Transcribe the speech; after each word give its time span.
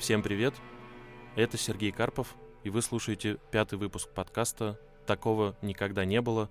Всем 0.00 0.22
привет! 0.22 0.54
Это 1.36 1.58
Сергей 1.58 1.92
Карпов, 1.92 2.34
и 2.64 2.70
вы 2.70 2.80
слушаете 2.80 3.36
пятый 3.50 3.78
выпуск 3.78 4.08
подкаста 4.08 4.80
«Такого 5.06 5.58
никогда 5.60 6.06
не 6.06 6.22
было», 6.22 6.50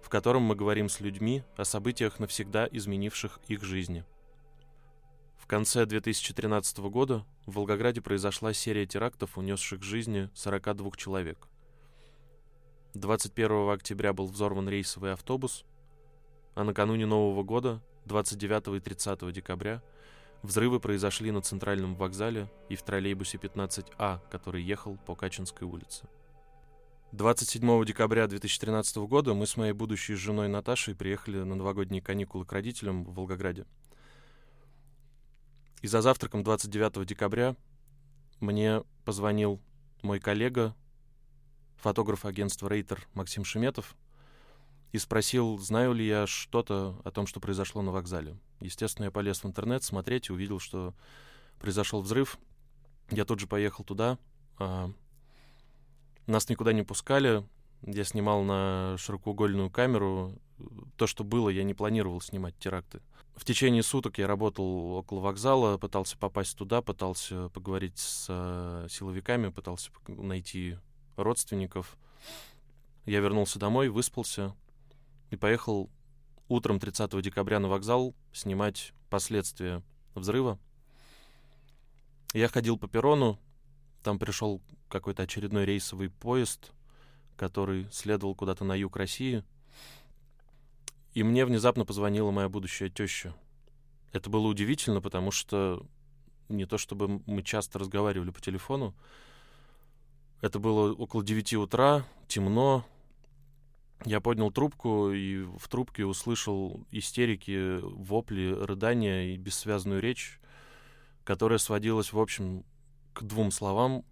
в 0.00 0.08
котором 0.08 0.44
мы 0.44 0.56
говорим 0.56 0.88
с 0.88 1.00
людьми 1.00 1.44
о 1.58 1.66
событиях, 1.66 2.18
навсегда 2.20 2.66
изменивших 2.72 3.38
их 3.48 3.62
жизни. 3.62 4.02
В 5.36 5.46
конце 5.46 5.84
2013 5.84 6.78
года 6.78 7.26
в 7.44 7.56
Волгограде 7.56 8.00
произошла 8.00 8.54
серия 8.54 8.86
терактов, 8.86 9.36
унесших 9.36 9.82
жизни 9.82 10.30
42 10.32 10.92
человек. 10.96 11.48
21 12.94 13.72
октября 13.72 14.14
был 14.14 14.26
взорван 14.26 14.70
рейсовый 14.70 15.12
автобус, 15.12 15.66
а 16.54 16.64
накануне 16.64 17.04
Нового 17.04 17.42
года, 17.42 17.82
29 18.06 18.78
и 18.78 18.80
30 18.80 19.32
декабря– 19.34 19.82
Взрывы 20.42 20.80
произошли 20.80 21.30
на 21.30 21.40
центральном 21.42 21.96
вокзале 21.96 22.50
и 22.68 22.76
в 22.76 22.82
троллейбусе 22.82 23.38
15А, 23.38 24.20
который 24.30 24.62
ехал 24.62 24.96
по 24.96 25.14
Качинской 25.14 25.66
улице. 25.66 26.06
27 27.12 27.84
декабря 27.84 28.26
2013 28.26 28.96
года 28.98 29.32
мы 29.32 29.46
с 29.46 29.56
моей 29.56 29.72
будущей 29.72 30.14
женой 30.14 30.48
Наташей 30.48 30.94
приехали 30.94 31.38
на 31.38 31.54
новогодние 31.54 32.02
каникулы 32.02 32.44
к 32.44 32.52
родителям 32.52 33.04
в 33.04 33.14
Волгограде. 33.14 33.64
И 35.82 35.86
за 35.86 36.02
завтраком 36.02 36.42
29 36.42 37.06
декабря 37.06 37.56
мне 38.40 38.82
позвонил 39.04 39.60
мой 40.02 40.20
коллега, 40.20 40.74
фотограф 41.76 42.24
агентства 42.24 42.68
«Рейтер» 42.68 43.06
Максим 43.14 43.44
Шеметов, 43.44 43.96
и 44.92 44.98
спросил, 44.98 45.58
знаю 45.58 45.92
ли 45.92 46.06
я 46.06 46.26
что-то 46.26 47.00
о 47.04 47.10
том, 47.10 47.26
что 47.26 47.40
произошло 47.40 47.82
на 47.82 47.92
вокзале. 47.92 48.36
Естественно, 48.60 49.06
я 49.06 49.10
полез 49.10 49.42
в 49.42 49.46
интернет 49.46 49.82
смотреть 49.82 50.28
и 50.28 50.32
увидел, 50.32 50.58
что 50.58 50.94
произошел 51.58 52.00
взрыв. 52.00 52.38
Я 53.10 53.24
тут 53.24 53.40
же 53.40 53.46
поехал 53.46 53.84
туда. 53.84 54.18
А, 54.58 54.90
нас 56.26 56.48
никуда 56.48 56.72
не 56.72 56.82
пускали. 56.82 57.46
Я 57.82 58.04
снимал 58.04 58.42
на 58.42 58.96
широкоугольную 58.98 59.70
камеру. 59.70 60.32
То, 60.96 61.06
что 61.06 61.22
было, 61.24 61.50
я 61.50 61.62
не 61.62 61.74
планировал 61.74 62.20
снимать 62.20 62.56
теракты. 62.58 63.02
В 63.36 63.44
течение 63.44 63.82
суток 63.82 64.16
я 64.16 64.26
работал 64.26 64.92
около 64.92 65.20
вокзала, 65.20 65.76
пытался 65.76 66.16
попасть 66.16 66.56
туда, 66.56 66.80
пытался 66.80 67.50
поговорить 67.50 67.98
с 67.98 68.26
э, 68.30 68.86
силовиками, 68.88 69.50
пытался 69.50 69.90
найти 70.08 70.78
родственников. 71.16 71.98
Я 73.04 73.20
вернулся 73.20 73.58
домой, 73.58 73.90
выспался, 73.90 74.54
и 75.30 75.36
поехал 75.36 75.90
утром 76.48 76.78
30 76.78 77.20
декабря 77.22 77.58
на 77.58 77.68
вокзал 77.68 78.14
снимать 78.32 78.92
последствия 79.10 79.82
взрыва. 80.14 80.58
Я 82.32 82.48
ходил 82.48 82.78
по 82.78 82.88
перрону, 82.88 83.38
там 84.02 84.18
пришел 84.18 84.62
какой-то 84.88 85.22
очередной 85.22 85.64
рейсовый 85.64 86.10
поезд, 86.10 86.72
который 87.36 87.88
следовал 87.90 88.34
куда-то 88.34 88.64
на 88.64 88.74
юг 88.74 88.96
России. 88.96 89.42
И 91.12 91.22
мне 91.22 91.44
внезапно 91.46 91.84
позвонила 91.84 92.30
моя 92.30 92.48
будущая 92.48 92.88
теща. 92.88 93.34
Это 94.12 94.30
было 94.30 94.46
удивительно, 94.46 95.00
потому 95.00 95.30
что 95.30 95.84
не 96.48 96.66
то 96.66 96.78
чтобы 96.78 97.22
мы 97.26 97.42
часто 97.42 97.78
разговаривали 97.78 98.30
по 98.30 98.40
телефону. 98.40 98.94
Это 100.40 100.58
было 100.58 100.92
около 100.92 101.24
9 101.24 101.54
утра, 101.54 102.04
темно, 102.28 102.84
я 104.04 104.20
поднял 104.20 104.50
трубку 104.50 105.10
и 105.10 105.42
в 105.42 105.68
трубке 105.68 106.04
услышал 106.04 106.86
истерики, 106.90 107.80
вопли, 107.80 108.52
рыдания 108.52 109.34
и 109.34 109.36
бессвязную 109.36 110.00
речь, 110.00 110.38
которая 111.24 111.58
сводилась, 111.58 112.12
в 112.12 112.20
общем, 112.20 112.64
к 113.14 113.22
двум 113.22 113.50
словам. 113.50 114.04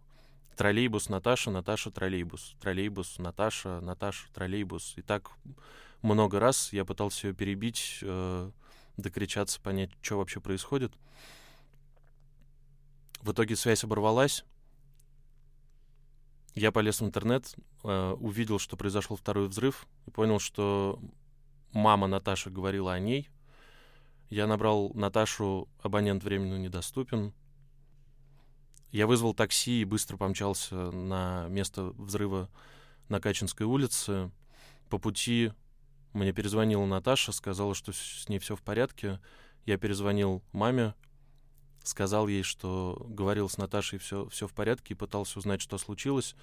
Троллейбус, 0.56 1.08
Наташа, 1.08 1.50
Наташа, 1.50 1.90
троллейбус. 1.90 2.56
Троллейбус, 2.60 3.18
Наташа, 3.18 3.80
Наташа, 3.80 4.32
троллейбус. 4.32 4.94
И 4.96 5.02
так 5.02 5.30
много 6.00 6.40
раз 6.40 6.72
я 6.72 6.84
пытался 6.84 7.28
ее 7.28 7.34
перебить, 7.34 7.98
э, 8.02 8.50
докричаться, 8.96 9.60
понять, 9.60 9.90
что 10.00 10.18
вообще 10.18 10.40
происходит. 10.40 10.92
В 13.20 13.32
итоге 13.32 13.56
связь 13.56 13.84
оборвалась. 13.84 14.44
Я 16.54 16.70
полез 16.70 17.00
в 17.00 17.04
интернет, 17.04 17.54
э, 17.84 18.12
увидел, 18.18 18.58
что 18.58 18.76
произошел 18.76 19.16
второй 19.16 19.48
взрыв, 19.48 19.86
и 20.06 20.10
понял, 20.10 20.38
что 20.38 20.98
мама 21.72 22.06
Наташи 22.06 22.50
говорила 22.50 22.92
о 22.92 22.98
ней. 22.98 23.28
Я 24.30 24.46
набрал 24.46 24.90
Наташу, 24.94 25.68
абонент 25.82 26.24
временно 26.24 26.58
недоступен. 26.58 27.32
Я 28.90 29.06
вызвал 29.06 29.34
такси 29.34 29.82
и 29.82 29.84
быстро 29.84 30.16
помчался 30.16 30.90
на 30.90 31.46
место 31.48 31.84
взрыва 31.98 32.48
на 33.08 33.20
Качинской 33.20 33.66
улице. 33.66 34.30
По 34.88 34.98
пути 34.98 35.52
мне 36.12 36.32
перезвонила 36.32 36.86
Наташа, 36.86 37.32
сказала, 37.32 37.74
что 37.74 37.92
с 37.92 38.28
ней 38.28 38.38
все 38.38 38.56
в 38.56 38.62
порядке. 38.62 39.20
Я 39.66 39.78
перезвонил 39.78 40.42
маме, 40.52 40.94
сказал 41.82 42.28
ей, 42.28 42.42
что 42.42 43.04
говорил 43.08 43.48
с 43.48 43.58
Наташей, 43.58 43.98
все, 43.98 44.28
все 44.28 44.46
в 44.46 44.52
порядке, 44.52 44.94
и 44.94 44.96
пытался 44.96 45.38
узнать, 45.38 45.60
что 45.60 45.76
случилось. 45.78 46.36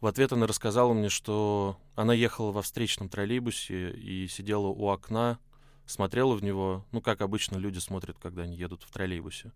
В 0.00 0.06
ответ 0.06 0.32
она 0.32 0.46
рассказала 0.46 0.92
мне, 0.92 1.08
что 1.08 1.76
она 1.96 2.14
ехала 2.14 2.52
во 2.52 2.62
встречном 2.62 3.08
троллейбусе 3.08 3.90
и 3.90 4.28
сидела 4.28 4.68
у 4.68 4.88
окна, 4.88 5.38
смотрела 5.86 6.34
в 6.34 6.42
него, 6.42 6.84
ну, 6.92 7.00
как 7.00 7.20
обычно 7.20 7.56
люди 7.56 7.78
смотрят, 7.78 8.16
когда 8.18 8.42
они 8.42 8.56
едут 8.56 8.84
в 8.84 8.92
троллейбусе. 8.92 9.52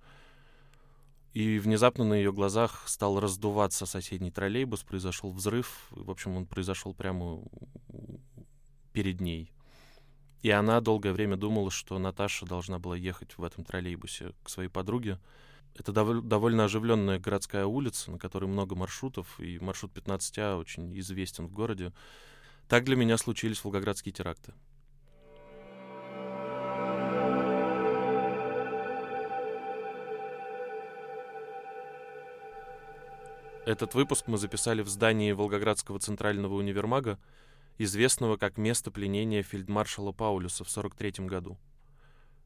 И 1.33 1.59
внезапно 1.59 2.05
на 2.05 2.15
ее 2.15 2.33
глазах 2.33 2.83
стал 2.87 3.19
раздуваться 3.21 3.87
соседний 3.87 4.31
троллейбус, 4.31 4.83
произошел 4.83 5.33
взрыв. 5.33 5.87
В 5.91 6.11
общем, 6.11 6.37
он 6.37 6.47
произошел 6.47 6.93
прямо 6.93 7.41
перед 8.93 9.21
ней. 9.21 9.51
И 10.43 10.51
она 10.51 10.81
долгое 10.81 11.13
время 11.13 11.37
думала, 11.37 11.71
что 11.71 11.99
Наташа 11.99 12.47
должна 12.47 12.79
была 12.79 12.97
ехать 12.97 13.39
в 13.39 13.45
этом 13.45 13.65
троллейбусе 13.65 14.33
к 14.43 14.51
своей 14.51 14.69
подруге. 14.69 15.19
Это 15.77 15.93
дов- 15.93 16.21
довольно 16.22 16.65
оживленная 16.65 17.19
городская 17.19 17.65
улица, 17.65 18.10
на 18.10 18.19
которой 18.19 18.44
много 18.47 18.75
маршрутов, 18.75 19.41
и 19.41 19.59
маршрут 19.59 19.93
15А 19.93 20.56
очень 20.56 20.99
известен 20.99 21.47
в 21.47 21.53
городе. 21.53 21.93
Так 22.69 22.84
для 22.84 22.97
меня 22.97 23.16
случились 23.16 23.62
волгоградские 23.65 24.12
теракты. 24.12 24.53
Этот 33.65 33.94
выпуск 33.94 34.27
мы 34.27 34.38
записали 34.38 34.82
в 34.82 34.88
здании 34.88 35.31
Волгоградского 35.31 36.00
центрального 36.00 36.55
универмага, 36.55 37.21
известного 37.78 38.37
как 38.37 38.59
место 38.59 38.91
пленения 38.91 39.44
фельдмаршала 39.44 40.11
Паулюса 40.11 40.65
в 40.65 40.69
1943 40.69 41.27
году. 41.28 41.59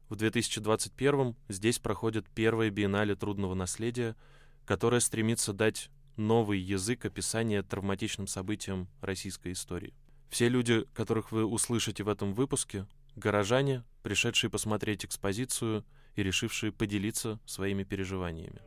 В 0.09 0.15
2021 0.15 1.35
здесь 1.49 1.79
проходит 1.79 2.29
первое 2.29 2.69
биеннале 2.69 3.15
трудного 3.15 3.55
наследия, 3.55 4.15
которое 4.65 5.01
стремится 5.01 5.51
дать 5.51 5.89
новый 6.15 6.59
язык 6.59 7.05
описания 7.05 7.61
травматичным 7.61 8.27
событиям 8.27 8.87
российской 9.01 9.51
истории. 9.51 9.93
Все 10.29 10.49
люди, 10.49 10.85
которых 10.93 11.31
вы 11.31 11.45
услышите 11.45 12.03
в 12.03 12.09
этом 12.09 12.33
выпуске, 12.33 12.85
горожане, 13.15 13.83
пришедшие 14.01 14.49
посмотреть 14.49 15.05
экспозицию 15.05 15.85
и 16.15 16.23
решившие 16.23 16.71
поделиться 16.71 17.39
своими 17.45 17.83
переживаниями. 17.83 18.61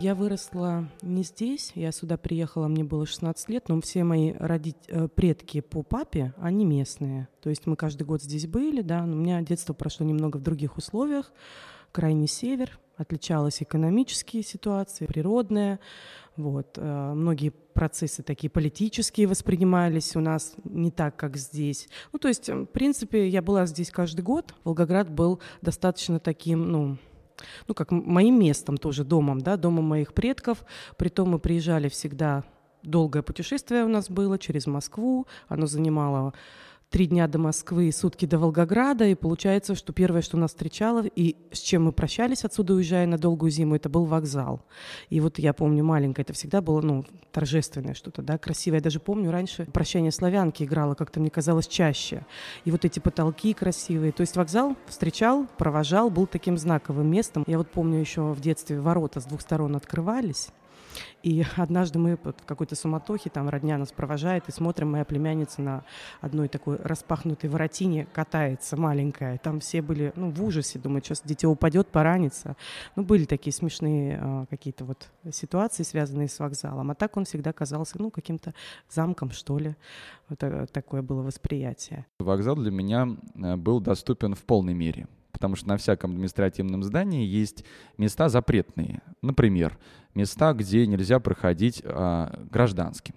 Я 0.00 0.14
выросла 0.14 0.88
не 1.02 1.24
здесь, 1.24 1.72
я 1.74 1.90
сюда 1.90 2.16
приехала, 2.16 2.68
мне 2.68 2.84
было 2.84 3.04
16 3.04 3.48
лет, 3.48 3.68
но 3.68 3.80
все 3.80 4.04
мои 4.04 4.32
родить, 4.38 4.76
э, 4.86 5.08
предки 5.08 5.60
по 5.60 5.82
папе, 5.82 6.34
они 6.38 6.64
местные. 6.64 7.26
То 7.40 7.50
есть 7.50 7.66
мы 7.66 7.74
каждый 7.74 8.04
год 8.04 8.22
здесь 8.22 8.46
были, 8.46 8.82
да, 8.82 9.04
но 9.04 9.16
у 9.16 9.18
меня 9.18 9.42
детство 9.42 9.74
прошло 9.74 10.06
немного 10.06 10.36
в 10.36 10.42
других 10.42 10.76
условиях. 10.76 11.32
Крайний 11.90 12.28
север, 12.28 12.78
отличалась 12.96 13.60
экономические 13.60 14.44
ситуации, 14.44 15.06
природная, 15.06 15.80
вот. 16.36 16.78
Э, 16.78 17.12
многие 17.14 17.50
процессы 17.50 18.22
такие 18.22 18.50
политические 18.50 19.26
воспринимались 19.26 20.14
у 20.14 20.20
нас 20.20 20.54
не 20.62 20.92
так, 20.92 21.16
как 21.16 21.36
здесь. 21.36 21.88
Ну, 22.12 22.20
то 22.20 22.28
есть, 22.28 22.48
в 22.48 22.66
принципе, 22.66 23.26
я 23.28 23.42
была 23.42 23.66
здесь 23.66 23.90
каждый 23.90 24.20
год. 24.20 24.54
Волгоград 24.62 25.10
был 25.10 25.40
достаточно 25.60 26.20
таким, 26.20 26.70
ну, 26.70 26.98
ну, 27.66 27.74
как 27.74 27.90
моим 27.90 28.38
местом 28.38 28.76
тоже, 28.76 29.04
домом, 29.04 29.40
да, 29.40 29.56
домом 29.56 29.84
моих 29.84 30.14
предков. 30.14 30.64
Притом 30.96 31.30
мы 31.30 31.38
приезжали 31.38 31.88
всегда, 31.88 32.44
долгое 32.82 33.22
путешествие 33.22 33.84
у 33.84 33.88
нас 33.88 34.10
было 34.10 34.38
через 34.38 34.66
Москву, 34.66 35.26
оно 35.48 35.66
занимало 35.66 36.34
три 36.90 37.06
дня 37.06 37.28
до 37.28 37.38
Москвы 37.38 37.88
и 37.88 37.92
сутки 37.92 38.24
до 38.24 38.38
Волгограда, 38.38 39.06
и 39.06 39.14
получается, 39.14 39.74
что 39.74 39.92
первое, 39.92 40.22
что 40.22 40.36
нас 40.36 40.50
встречало, 40.50 41.04
и 41.04 41.36
с 41.52 41.58
чем 41.58 41.84
мы 41.84 41.92
прощались 41.92 42.44
отсюда, 42.44 42.74
уезжая 42.74 43.06
на 43.06 43.18
долгую 43.18 43.50
зиму, 43.50 43.76
это 43.76 43.88
был 43.88 44.04
вокзал. 44.04 44.64
И 45.10 45.20
вот 45.20 45.38
я 45.38 45.52
помню, 45.52 45.84
маленькая, 45.84 46.22
это 46.22 46.32
всегда 46.32 46.62
было, 46.62 46.80
ну, 46.80 47.04
торжественное 47.30 47.94
что-то, 47.94 48.22
да, 48.22 48.38
красивое. 48.38 48.78
Я 48.78 48.84
даже 48.84 49.00
помню, 49.00 49.30
раньше 49.30 49.66
«Прощание 49.66 50.12
славянки» 50.12 50.62
играла, 50.62 50.94
как-то 50.94 51.20
мне 51.20 51.30
казалось 51.30 51.66
чаще. 51.66 52.24
И 52.64 52.70
вот 52.70 52.84
эти 52.84 53.00
потолки 53.00 53.52
красивые. 53.52 54.12
То 54.12 54.22
есть 54.22 54.36
вокзал 54.36 54.76
встречал, 54.86 55.46
провожал, 55.58 56.10
был 56.10 56.26
таким 56.26 56.56
знаковым 56.56 57.10
местом. 57.10 57.44
Я 57.46 57.58
вот 57.58 57.70
помню 57.70 57.98
еще 57.98 58.32
в 58.32 58.40
детстве 58.40 58.80
ворота 58.80 59.20
с 59.20 59.24
двух 59.24 59.42
сторон 59.42 59.76
открывались, 59.76 60.48
и 61.22 61.44
однажды 61.56 61.98
мы 61.98 62.16
в 62.16 62.32
какой-то 62.46 62.74
суматохе, 62.74 63.30
там 63.30 63.48
родня 63.48 63.78
нас 63.78 63.92
провожает, 63.92 64.48
и 64.48 64.52
смотрим, 64.52 64.92
моя 64.92 65.04
племянница 65.04 65.62
на 65.62 65.84
одной 66.20 66.48
такой 66.48 66.76
распахнутой 66.76 67.50
воротине 67.50 68.06
катается, 68.12 68.76
маленькая. 68.76 69.38
Там 69.38 69.60
все 69.60 69.82
были 69.82 70.12
ну, 70.16 70.30
в 70.30 70.42
ужасе, 70.42 70.78
думают, 70.78 71.04
сейчас 71.04 71.22
дитя 71.24 71.48
упадет, 71.48 71.88
поранится. 71.88 72.56
Ну, 72.96 73.02
были 73.02 73.24
такие 73.24 73.52
смешные 73.52 74.18
э, 74.20 74.46
какие-то 74.50 74.84
вот 74.84 75.08
ситуации, 75.32 75.82
связанные 75.82 76.28
с 76.28 76.38
вокзалом. 76.38 76.90
А 76.90 76.94
так 76.94 77.16
он 77.16 77.24
всегда 77.24 77.52
казался, 77.52 77.96
ну, 77.98 78.10
каким-то 78.10 78.54
замком, 78.88 79.30
что 79.30 79.58
ли. 79.58 79.76
Вот 80.28 80.42
э, 80.42 80.66
такое 80.72 81.02
было 81.02 81.22
восприятие. 81.22 82.06
Вокзал 82.18 82.56
для 82.56 82.70
меня 82.70 83.08
э, 83.34 83.56
был 83.56 83.80
доступен 83.80 84.34
в 84.34 84.44
полной 84.44 84.74
мере 84.74 85.08
потому 85.32 85.56
что 85.56 85.68
на 85.68 85.76
всяком 85.76 86.12
административном 86.12 86.82
здании 86.82 87.26
есть 87.26 87.64
места 87.96 88.28
запретные. 88.28 89.02
Например, 89.22 89.78
места, 90.14 90.52
где 90.52 90.86
нельзя 90.86 91.20
проходить 91.20 91.82
а, 91.84 92.46
гражданским. 92.50 93.14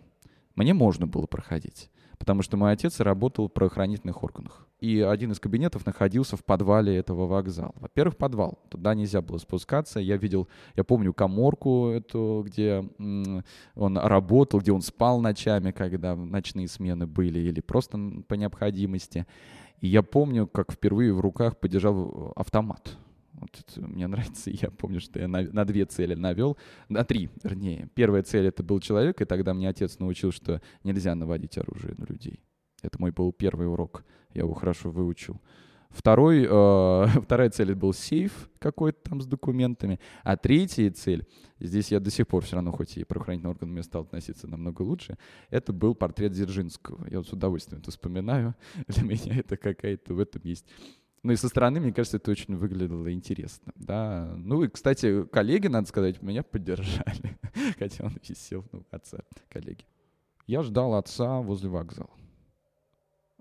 Мне 0.55 0.73
можно 0.73 1.07
было 1.07 1.25
проходить, 1.25 1.89
потому 2.19 2.41
что 2.41 2.57
мой 2.57 2.73
отец 2.73 2.99
работал 2.99 3.47
в 3.47 3.53
правоохранительных 3.53 4.23
органах. 4.23 4.67
И 4.79 4.99
один 4.99 5.31
из 5.31 5.39
кабинетов 5.39 5.85
находился 5.85 6.35
в 6.35 6.43
подвале 6.43 6.95
этого 6.95 7.27
вокзала. 7.27 7.73
Во-первых, 7.75 8.17
подвал. 8.17 8.59
Туда 8.69 8.95
нельзя 8.95 9.21
было 9.21 9.37
спускаться. 9.37 9.99
Я 9.99 10.17
видел, 10.17 10.47
я 10.75 10.83
помню 10.83 11.13
коморку 11.13 11.89
эту, 11.89 12.43
где 12.45 12.83
он 13.75 13.97
работал, 13.97 14.59
где 14.59 14.71
он 14.71 14.81
спал 14.81 15.21
ночами, 15.21 15.71
когда 15.71 16.15
ночные 16.15 16.67
смены 16.67 17.05
были, 17.05 17.39
или 17.39 17.61
просто 17.61 17.99
по 18.27 18.33
необходимости. 18.33 19.25
Я 19.81 20.03
помню, 20.03 20.47
как 20.47 20.71
впервые 20.71 21.11
в 21.13 21.19
руках 21.19 21.59
подержал 21.59 22.33
автомат. 22.35 22.97
Вот 23.33 23.49
это 23.59 23.81
мне 23.81 24.07
нравится. 24.07 24.51
Я 24.51 24.69
помню, 24.69 24.99
что 24.99 25.19
я 25.19 25.27
на, 25.27 25.41
на 25.41 25.65
две 25.65 25.85
цели 25.85 26.13
навел. 26.13 26.57
На 26.87 27.03
три, 27.03 27.29
вернее. 27.43 27.89
Первая 27.95 28.23
цель— 28.23 28.45
это 28.47 28.63
был 28.63 28.79
человек, 28.79 29.21
и 29.21 29.25
тогда 29.25 29.53
мне 29.53 29.67
отец 29.67 29.97
научил, 29.99 30.31
что 30.31 30.61
нельзя 30.83 31.15
наводить 31.15 31.57
оружие 31.57 31.95
на 31.97 32.05
людей. 32.05 32.39
Это 32.83 32.99
мой 32.99 33.11
был 33.11 33.33
первый 33.33 33.67
урок. 33.67 34.05
Я 34.33 34.41
его 34.41 34.53
хорошо 34.53 34.91
выучил. 34.91 35.41
Второй, 35.91 36.47
э, 36.49 37.05
вторая 37.21 37.49
цель 37.49 37.75
был 37.75 37.93
сейф 37.93 38.49
какой-то 38.59 39.09
там 39.09 39.21
с 39.21 39.25
документами. 39.25 39.99
А 40.23 40.37
третья 40.37 40.89
цель, 40.91 41.27
здесь 41.59 41.91
я 41.91 41.99
до 41.99 42.09
сих 42.09 42.27
пор 42.27 42.43
все 42.43 42.55
равно, 42.55 42.71
хоть 42.71 42.97
и 42.97 43.03
правоохранительным 43.03 43.51
органам 43.51 43.83
стал 43.83 44.03
относиться 44.03 44.47
намного 44.47 44.81
лучше, 44.81 45.17
это 45.49 45.73
был 45.73 45.93
портрет 45.93 46.31
Дзержинского. 46.31 47.07
Я 47.09 47.17
вот 47.17 47.27
с 47.27 47.33
удовольствием 47.33 47.81
это 47.81 47.91
вспоминаю. 47.91 48.55
Для 48.87 49.03
меня 49.03 49.35
это 49.37 49.57
какая-то 49.57 50.13
в 50.13 50.19
этом 50.19 50.41
есть 50.45 50.65
ну 51.23 51.33
и 51.33 51.35
со 51.35 51.49
стороны, 51.49 51.79
мне 51.79 51.93
кажется, 51.93 52.17
это 52.17 52.31
очень 52.31 52.55
выглядело 52.55 53.11
интересно, 53.13 53.71
да. 53.75 54.33
Ну 54.37 54.63
и, 54.63 54.67
кстати, 54.67 55.23
коллеги, 55.25 55.67
надо 55.67 55.87
сказать, 55.87 56.21
меня 56.23 56.41
поддержали, 56.41 57.37
хотя 57.77 58.05
он 58.05 58.17
висел, 58.27 58.65
ну, 58.71 58.83
отца, 58.89 59.19
коллеги. 59.47 59.85
Я 60.47 60.63
ждал 60.63 60.95
отца 60.95 61.41
возле 61.41 61.69
вокзала. 61.69 62.09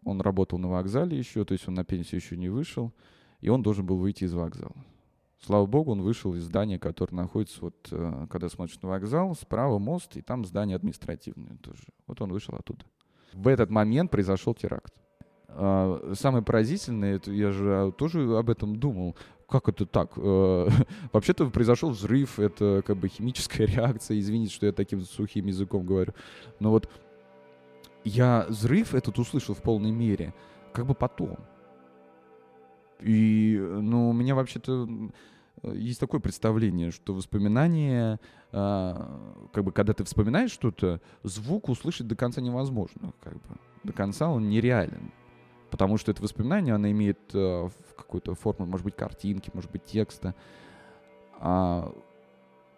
Он 0.04 0.20
работал 0.20 0.58
на 0.58 0.68
вокзале 0.68 1.16
еще, 1.16 1.44
то 1.44 1.52
есть 1.52 1.68
он 1.68 1.74
на 1.74 1.84
пенсию 1.84 2.20
еще 2.20 2.36
не 2.36 2.48
вышел, 2.48 2.92
и 3.40 3.48
он 3.48 3.62
должен 3.62 3.84
был 3.84 3.96
выйти 3.96 4.24
из 4.24 4.32
вокзала. 4.32 4.76
Слава 5.44 5.64
богу, 5.66 5.92
он 5.92 6.02
вышел 6.02 6.34
из 6.34 6.42
здания, 6.42 6.78
которое 6.78 7.16
находится, 7.16 7.58
вот, 7.62 7.88
э, 7.90 8.26
когда 8.30 8.48
смотришь 8.50 8.80
на 8.82 8.90
вокзал, 8.90 9.34
справа 9.34 9.78
мост, 9.78 10.16
и 10.16 10.22
там 10.22 10.44
здание 10.44 10.76
административное 10.76 11.56
тоже. 11.62 11.82
Вот 12.06 12.20
он 12.20 12.30
вышел 12.30 12.54
оттуда. 12.54 12.84
В 13.32 13.48
этот 13.48 13.70
момент 13.70 14.10
произошел 14.10 14.54
теракт. 14.54 14.92
А, 15.48 16.12
самое 16.14 16.44
поразительное, 16.44 17.20
я 17.26 17.52
же 17.52 17.92
тоже 17.96 18.36
об 18.36 18.50
этом 18.50 18.76
думал, 18.76 19.16
как 19.48 19.68
это 19.68 19.86
так? 19.86 20.12
Э, 20.16 20.68
вообще-то 21.12 21.46
произошел 21.50 21.90
взрыв, 21.90 22.38
это 22.38 22.82
как 22.86 22.98
бы 22.98 23.08
химическая 23.08 23.66
реакция, 23.66 24.18
извините, 24.18 24.54
что 24.54 24.66
я 24.66 24.72
таким 24.72 25.00
сухим 25.02 25.46
языком 25.46 25.84
говорю. 25.84 26.12
Но 26.60 26.70
вот 26.70 26.88
я 28.04 28.46
взрыв 28.48 28.94
этот 28.94 29.18
услышал 29.18 29.54
в 29.54 29.62
полной 29.62 29.90
мере, 29.90 30.34
как 30.72 30.86
бы 30.86 30.94
потом. 30.94 31.36
И, 33.00 33.56
ну, 33.58 34.10
у 34.10 34.12
меня 34.12 34.34
вообще-то 34.34 34.88
есть 35.62 36.00
такое 36.00 36.20
представление, 36.20 36.90
что 36.90 37.14
воспоминания, 37.14 38.18
а, 38.52 39.48
как 39.52 39.64
бы, 39.64 39.72
когда 39.72 39.92
ты 39.92 40.04
вспоминаешь 40.04 40.52
что-то, 40.52 41.00
звук 41.22 41.68
услышать 41.68 42.06
до 42.06 42.16
конца 42.16 42.40
невозможно, 42.40 43.12
как 43.20 43.34
бы. 43.34 43.56
До 43.84 43.92
конца 43.92 44.28
он 44.30 44.48
нереален. 44.48 45.12
Потому 45.70 45.96
что 45.98 46.10
это 46.10 46.22
воспоминание, 46.22 46.74
оно 46.74 46.90
имеет 46.90 47.18
э, 47.32 47.68
какую-то 47.96 48.34
форму, 48.34 48.66
может 48.66 48.84
быть, 48.84 48.96
картинки, 48.96 49.50
может 49.54 49.70
быть, 49.70 49.84
текста. 49.84 50.34
А 51.38 51.94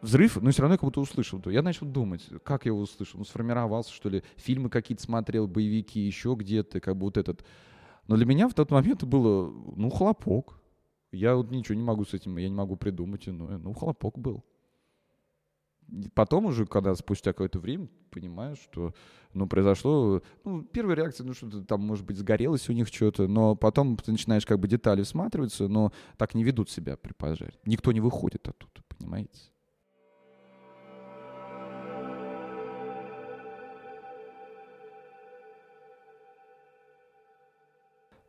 взрыв, 0.02 0.36
но 0.42 0.50
все 0.50 0.62
равно 0.62 0.74
я 0.74 0.78
как 0.78 0.84
будто 0.84 1.00
услышал. 1.00 1.40
Я 1.46 1.62
начал 1.62 1.86
думать, 1.86 2.28
как 2.44 2.66
я 2.66 2.70
его 2.70 2.80
услышал. 2.80 3.18
Ну, 3.18 3.24
сформировался, 3.24 3.92
что 3.92 4.08
ли, 4.08 4.22
фильмы 4.36 4.68
какие-то 4.68 5.02
смотрел, 5.02 5.46
боевики, 5.46 6.00
еще 6.00 6.34
где-то, 6.36 6.80
как 6.80 6.96
бы 6.96 7.04
вот 7.04 7.16
этот. 7.16 7.44
Но 8.08 8.16
для 8.16 8.26
меня 8.26 8.48
в 8.48 8.54
тот 8.54 8.70
момент 8.70 9.04
было, 9.04 9.50
ну, 9.76 9.88
хлопок. 9.88 10.58
Я 11.12 11.36
вот 11.36 11.50
ничего 11.50 11.76
не 11.76 11.82
могу 11.82 12.04
с 12.04 12.14
этим, 12.14 12.36
я 12.36 12.48
не 12.48 12.54
могу 12.54 12.76
придумать, 12.76 13.26
ну, 13.26 13.58
ну 13.58 13.72
хлопок 13.74 14.18
был. 14.18 14.44
Потом 16.14 16.46
уже, 16.46 16.64
когда 16.64 16.94
спустя 16.94 17.32
какое-то 17.32 17.58
время 17.58 17.86
понимаешь, 18.10 18.58
что, 18.58 18.94
ну, 19.34 19.46
произошло, 19.46 20.22
ну, 20.42 20.62
первая 20.62 20.96
реакция, 20.96 21.26
ну, 21.26 21.34
что-то 21.34 21.62
там, 21.64 21.82
может 21.82 22.06
быть, 22.06 22.16
сгорелось 22.16 22.68
у 22.70 22.72
них 22.72 22.88
что-то, 22.88 23.28
но 23.28 23.54
потом 23.56 23.96
ты 23.98 24.10
начинаешь 24.10 24.46
как 24.46 24.58
бы 24.58 24.68
детали 24.68 25.02
всматриваться, 25.02 25.68
но 25.68 25.92
так 26.16 26.34
не 26.34 26.44
ведут 26.44 26.70
себя 26.70 26.96
при 26.96 27.12
пожаре. 27.12 27.58
Никто 27.66 27.92
не 27.92 28.00
выходит 28.00 28.48
оттуда, 28.48 28.82
понимаете? 28.88 29.51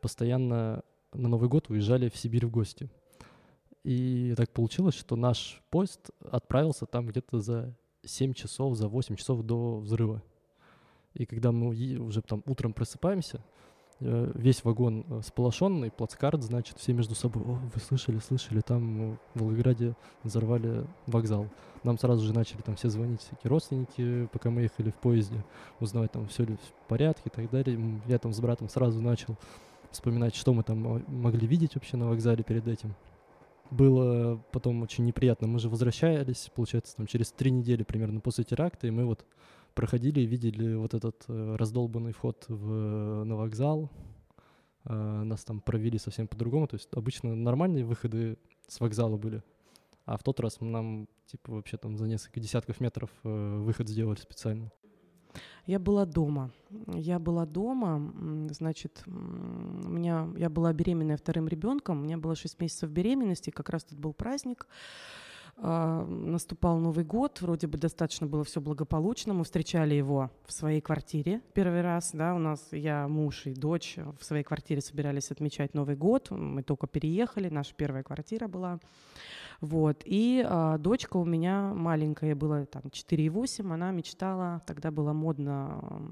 Постоянно 0.04 0.82
на 1.14 1.28
Новый 1.30 1.48
год 1.48 1.70
уезжали 1.70 2.10
в 2.10 2.16
Сибирь 2.18 2.44
в 2.44 2.50
гости. 2.50 2.90
И 3.84 4.34
так 4.36 4.50
получилось, 4.50 4.94
что 4.94 5.16
наш 5.16 5.62
поезд 5.70 6.10
отправился 6.30 6.84
там 6.84 7.06
где-то 7.06 7.40
за 7.40 7.74
7 8.04 8.34
часов, 8.34 8.76
за 8.76 8.88
8 8.88 9.16
часов 9.16 9.42
до 9.44 9.78
взрыва. 9.78 10.22
И 11.14 11.24
когда 11.24 11.52
мы 11.52 11.68
уже 11.96 12.20
там 12.20 12.42
утром 12.44 12.74
просыпаемся, 12.74 13.42
э, 14.00 14.30
весь 14.34 14.62
вагон 14.62 15.06
э, 15.08 15.20
сполошенный, 15.24 15.90
плацкарт, 15.90 16.42
значит, 16.42 16.78
все 16.78 16.92
между 16.92 17.14
собой, 17.14 17.42
о, 17.42 17.58
вы 17.74 17.80
слышали, 17.80 18.18
слышали, 18.18 18.60
там 18.60 19.18
в 19.34 19.40
Волгограде 19.40 19.96
взорвали 20.22 20.86
вокзал. 21.06 21.48
Нам 21.82 21.98
сразу 21.98 22.26
же 22.26 22.34
начали 22.34 22.60
там 22.60 22.76
все 22.76 22.90
звонить, 22.90 23.22
всякие 23.22 23.48
родственники, 23.48 24.28
пока 24.32 24.50
мы 24.50 24.62
ехали 24.62 24.90
в 24.90 24.96
поезде, 24.96 25.42
узнавать 25.80 26.12
там, 26.12 26.28
все 26.28 26.44
ли 26.44 26.56
в 26.56 26.88
порядке 26.88 27.22
и 27.24 27.30
так 27.30 27.48
далее. 27.48 28.02
Я 28.06 28.18
там 28.18 28.34
с 28.34 28.40
братом 28.40 28.68
сразу 28.68 29.00
начал 29.00 29.38
вспоминать, 29.94 30.34
что 30.34 30.52
мы 30.52 30.62
там 30.62 31.04
могли 31.08 31.46
видеть 31.46 31.74
вообще 31.74 31.96
на 31.96 32.08
вокзале 32.08 32.44
перед 32.44 32.66
этим. 32.68 32.94
Было 33.70 34.36
потом 34.52 34.82
очень 34.82 35.04
неприятно. 35.04 35.48
Мы 35.48 35.58
же 35.58 35.68
возвращались, 35.68 36.50
получается, 36.54 36.96
там 36.96 37.06
через 37.06 37.32
три 37.32 37.50
недели 37.50 37.82
примерно 37.82 38.20
после 38.20 38.44
теракта, 38.44 38.86
и 38.86 38.90
мы 38.90 39.06
вот 39.06 39.24
проходили 39.74 40.20
и 40.20 40.26
видели 40.26 40.74
вот 40.74 40.94
этот 40.94 41.24
э, 41.28 41.56
раздолбанный 41.56 42.12
вход 42.12 42.44
в, 42.48 43.24
на 43.24 43.36
вокзал. 43.36 43.90
Э, 44.84 45.22
нас 45.24 45.44
там 45.44 45.60
провели 45.60 45.98
совсем 45.98 46.28
по-другому. 46.28 46.68
То 46.68 46.76
есть 46.76 46.88
обычно 46.92 47.34
нормальные 47.34 47.84
выходы 47.84 48.38
с 48.68 48.80
вокзала 48.80 49.16
были. 49.16 49.42
А 50.04 50.16
в 50.16 50.22
тот 50.22 50.40
раз 50.40 50.60
нам, 50.60 51.08
типа, 51.26 51.52
вообще 51.52 51.76
там 51.76 51.96
за 51.96 52.06
несколько 52.06 52.40
десятков 52.40 52.80
метров 52.80 53.10
э, 53.24 53.58
выход 53.58 53.88
сделали 53.88 54.18
специально. 54.18 54.70
Я 55.66 55.78
была 55.78 56.04
дома. 56.04 56.50
Я 56.92 57.18
была 57.18 57.46
дома, 57.46 58.12
значит, 58.50 59.02
у 59.06 59.10
меня, 59.10 60.28
я 60.36 60.50
была 60.50 60.72
беременная 60.72 61.16
вторым 61.16 61.48
ребенком, 61.48 62.00
у 62.00 62.04
меня 62.04 62.18
было 62.18 62.34
6 62.34 62.60
месяцев 62.60 62.90
беременности, 62.90 63.50
как 63.50 63.70
раз 63.70 63.84
тут 63.84 63.98
был 63.98 64.12
праздник. 64.12 64.66
Uh, 65.56 66.04
наступал 66.04 66.78
Новый 66.78 67.04
год, 67.04 67.40
вроде 67.40 67.68
бы 67.68 67.78
достаточно 67.78 68.26
было 68.26 68.42
все 68.42 68.60
благополучно. 68.60 69.34
Мы 69.34 69.44
встречали 69.44 69.94
его 69.94 70.30
в 70.44 70.52
своей 70.52 70.80
квартире 70.80 71.40
первый 71.52 71.80
раз, 71.80 72.10
да, 72.12 72.34
у 72.34 72.38
нас 72.38 72.68
я, 72.72 73.06
муж 73.06 73.46
и 73.46 73.54
дочь 73.54 73.96
в 74.18 74.24
своей 74.24 74.42
квартире 74.42 74.80
собирались 74.80 75.30
отмечать 75.30 75.72
Новый 75.72 75.94
год. 75.94 76.30
Мы 76.30 76.64
только 76.64 76.88
переехали, 76.88 77.48
наша 77.48 77.72
первая 77.76 78.02
квартира 78.02 78.48
была. 78.48 78.80
Вот. 79.60 80.02
И 80.04 80.44
а, 80.44 80.76
дочка 80.78 81.16
у 81.18 81.24
меня 81.24 81.72
маленькая, 81.72 82.34
была 82.34 82.66
там 82.66 82.82
4,8, 82.86 83.72
она 83.72 83.92
мечтала, 83.92 84.60
тогда 84.66 84.90
было 84.90 85.12
модно, 85.12 86.02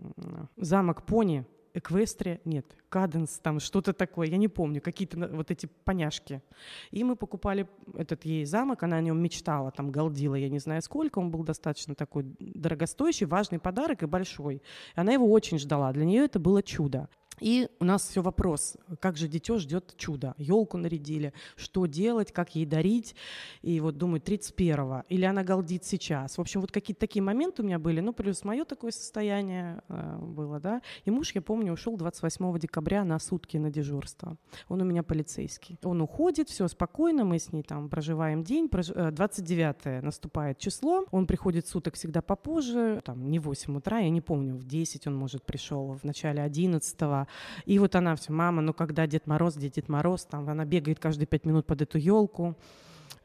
замок 0.57 1.05
пони 1.05 1.45
Эквестрия, 1.75 2.39
нет, 2.45 2.67
Каденс, 2.91 3.39
там 3.39 3.59
что-то 3.59 3.95
такое, 3.95 4.29
я 4.29 4.37
не 4.37 4.49
помню, 4.49 4.83
какие-то 4.83 5.17
вот 5.29 5.51
эти 5.51 5.67
поняшки. 5.85 6.43
И 6.91 7.03
мы 7.03 7.17
покупали 7.17 7.67
этот 7.95 8.27
ей 8.27 8.45
замок, 8.45 8.83
она 8.83 8.99
о 8.99 9.01
нем 9.01 9.19
мечтала, 9.23 9.71
там 9.71 9.91
галдила, 9.91 10.35
я 10.35 10.51
не 10.51 10.59
знаю 10.59 10.83
сколько, 10.83 11.19
он 11.19 11.31
был 11.31 11.45
достаточно 11.45 11.95
такой 11.95 12.27
дорогостоящий, 12.39 13.25
важный 13.25 13.59
подарок 13.59 14.03
и 14.03 14.07
большой. 14.07 14.63
Она 14.95 15.13
его 15.13 15.31
очень 15.31 15.59
ждала, 15.59 15.93
для 15.93 16.05
нее 16.05 16.25
это 16.25 16.39
было 16.39 16.63
чудо. 16.63 17.09
И 17.43 17.69
у 17.81 17.85
нас 17.85 18.09
все 18.09 18.23
вопрос, 18.23 18.77
как 19.01 19.17
же 19.17 19.27
дитё 19.27 19.59
ждет 19.59 19.95
чудо. 19.97 20.35
Елку 20.39 20.79
нарядили, 20.79 21.33
что 21.57 21.87
делать, 21.87 22.31
как 22.33 22.55
ей 22.55 22.67
дарить. 22.67 23.17
И 23.63 23.81
вот 23.81 23.99
думаю, 23.99 24.21
31-го. 24.21 25.03
Или 25.09 25.25
она 25.25 25.43
галдит 25.43 25.85
сейчас. 25.85 26.39
В 26.39 26.41
общем, 26.41 26.61
вот 26.61 26.71
какие-то 26.71 27.01
такие 27.01 27.21
моменты 27.21 27.63
у 27.63 27.65
меня 27.65 27.81
были. 27.81 28.01
Ну, 28.01 28.13
плюс 28.13 28.45
мое 28.45 28.65
такое 28.65 28.93
состояние 28.93 29.83
э, 29.89 30.19
было, 30.21 30.61
да. 30.61 30.83
И 31.05 31.11
муж, 31.11 31.35
я 31.35 31.43
помню, 31.43 31.73
ушел 31.73 31.97
28 31.97 32.59
декабря 32.61 33.05
на 33.05 33.19
сутки 33.19 33.57
на 33.57 33.71
дежурство. 33.71 34.37
Он 34.69 34.81
у 34.81 34.85
меня 34.85 35.03
полицейский. 35.03 35.79
Он 35.83 36.01
уходит, 36.01 36.49
все 36.49 36.69
спокойно, 36.69 37.25
мы 37.25 37.41
с 37.41 37.53
ней 37.53 37.65
там 37.65 37.89
проживаем 37.89 38.45
день. 38.45 38.69
Прож... 38.69 38.87
29 38.87 39.77
э, 39.85 40.01
наступает 40.01 40.59
число. 40.59 41.07
Он 41.11 41.27
приходит 41.27 41.67
суток 41.67 41.95
всегда 41.95 42.23
попозже, 42.23 43.03
там 43.05 43.29
не 43.29 43.41
в 43.41 43.47
8 43.47 43.77
утра, 43.77 43.99
я 43.99 44.11
не 44.11 44.21
помню, 44.21 44.55
в 44.55 44.65
10 44.65 45.09
он, 45.09 45.17
может, 45.17 45.45
пришел, 45.45 45.99
в 46.01 46.05
начале 46.05 46.41
11 46.41 47.03
-го. 47.03 47.27
И 47.65 47.79
вот 47.79 47.95
она 47.95 48.17
все, 48.17 48.33
мама, 48.33 48.63
ну 48.63 48.73
когда 48.73 49.07
Дед 49.07 49.27
Мороз, 49.27 49.57
где 49.57 49.69
Дед 49.69 49.89
Мороз, 49.89 50.25
там 50.25 50.49
она 50.49 50.65
бегает 50.65 50.99
каждые 50.99 51.27
пять 51.27 51.45
минут 51.45 51.67
под 51.67 51.83
эту 51.83 51.99
елку 51.99 52.57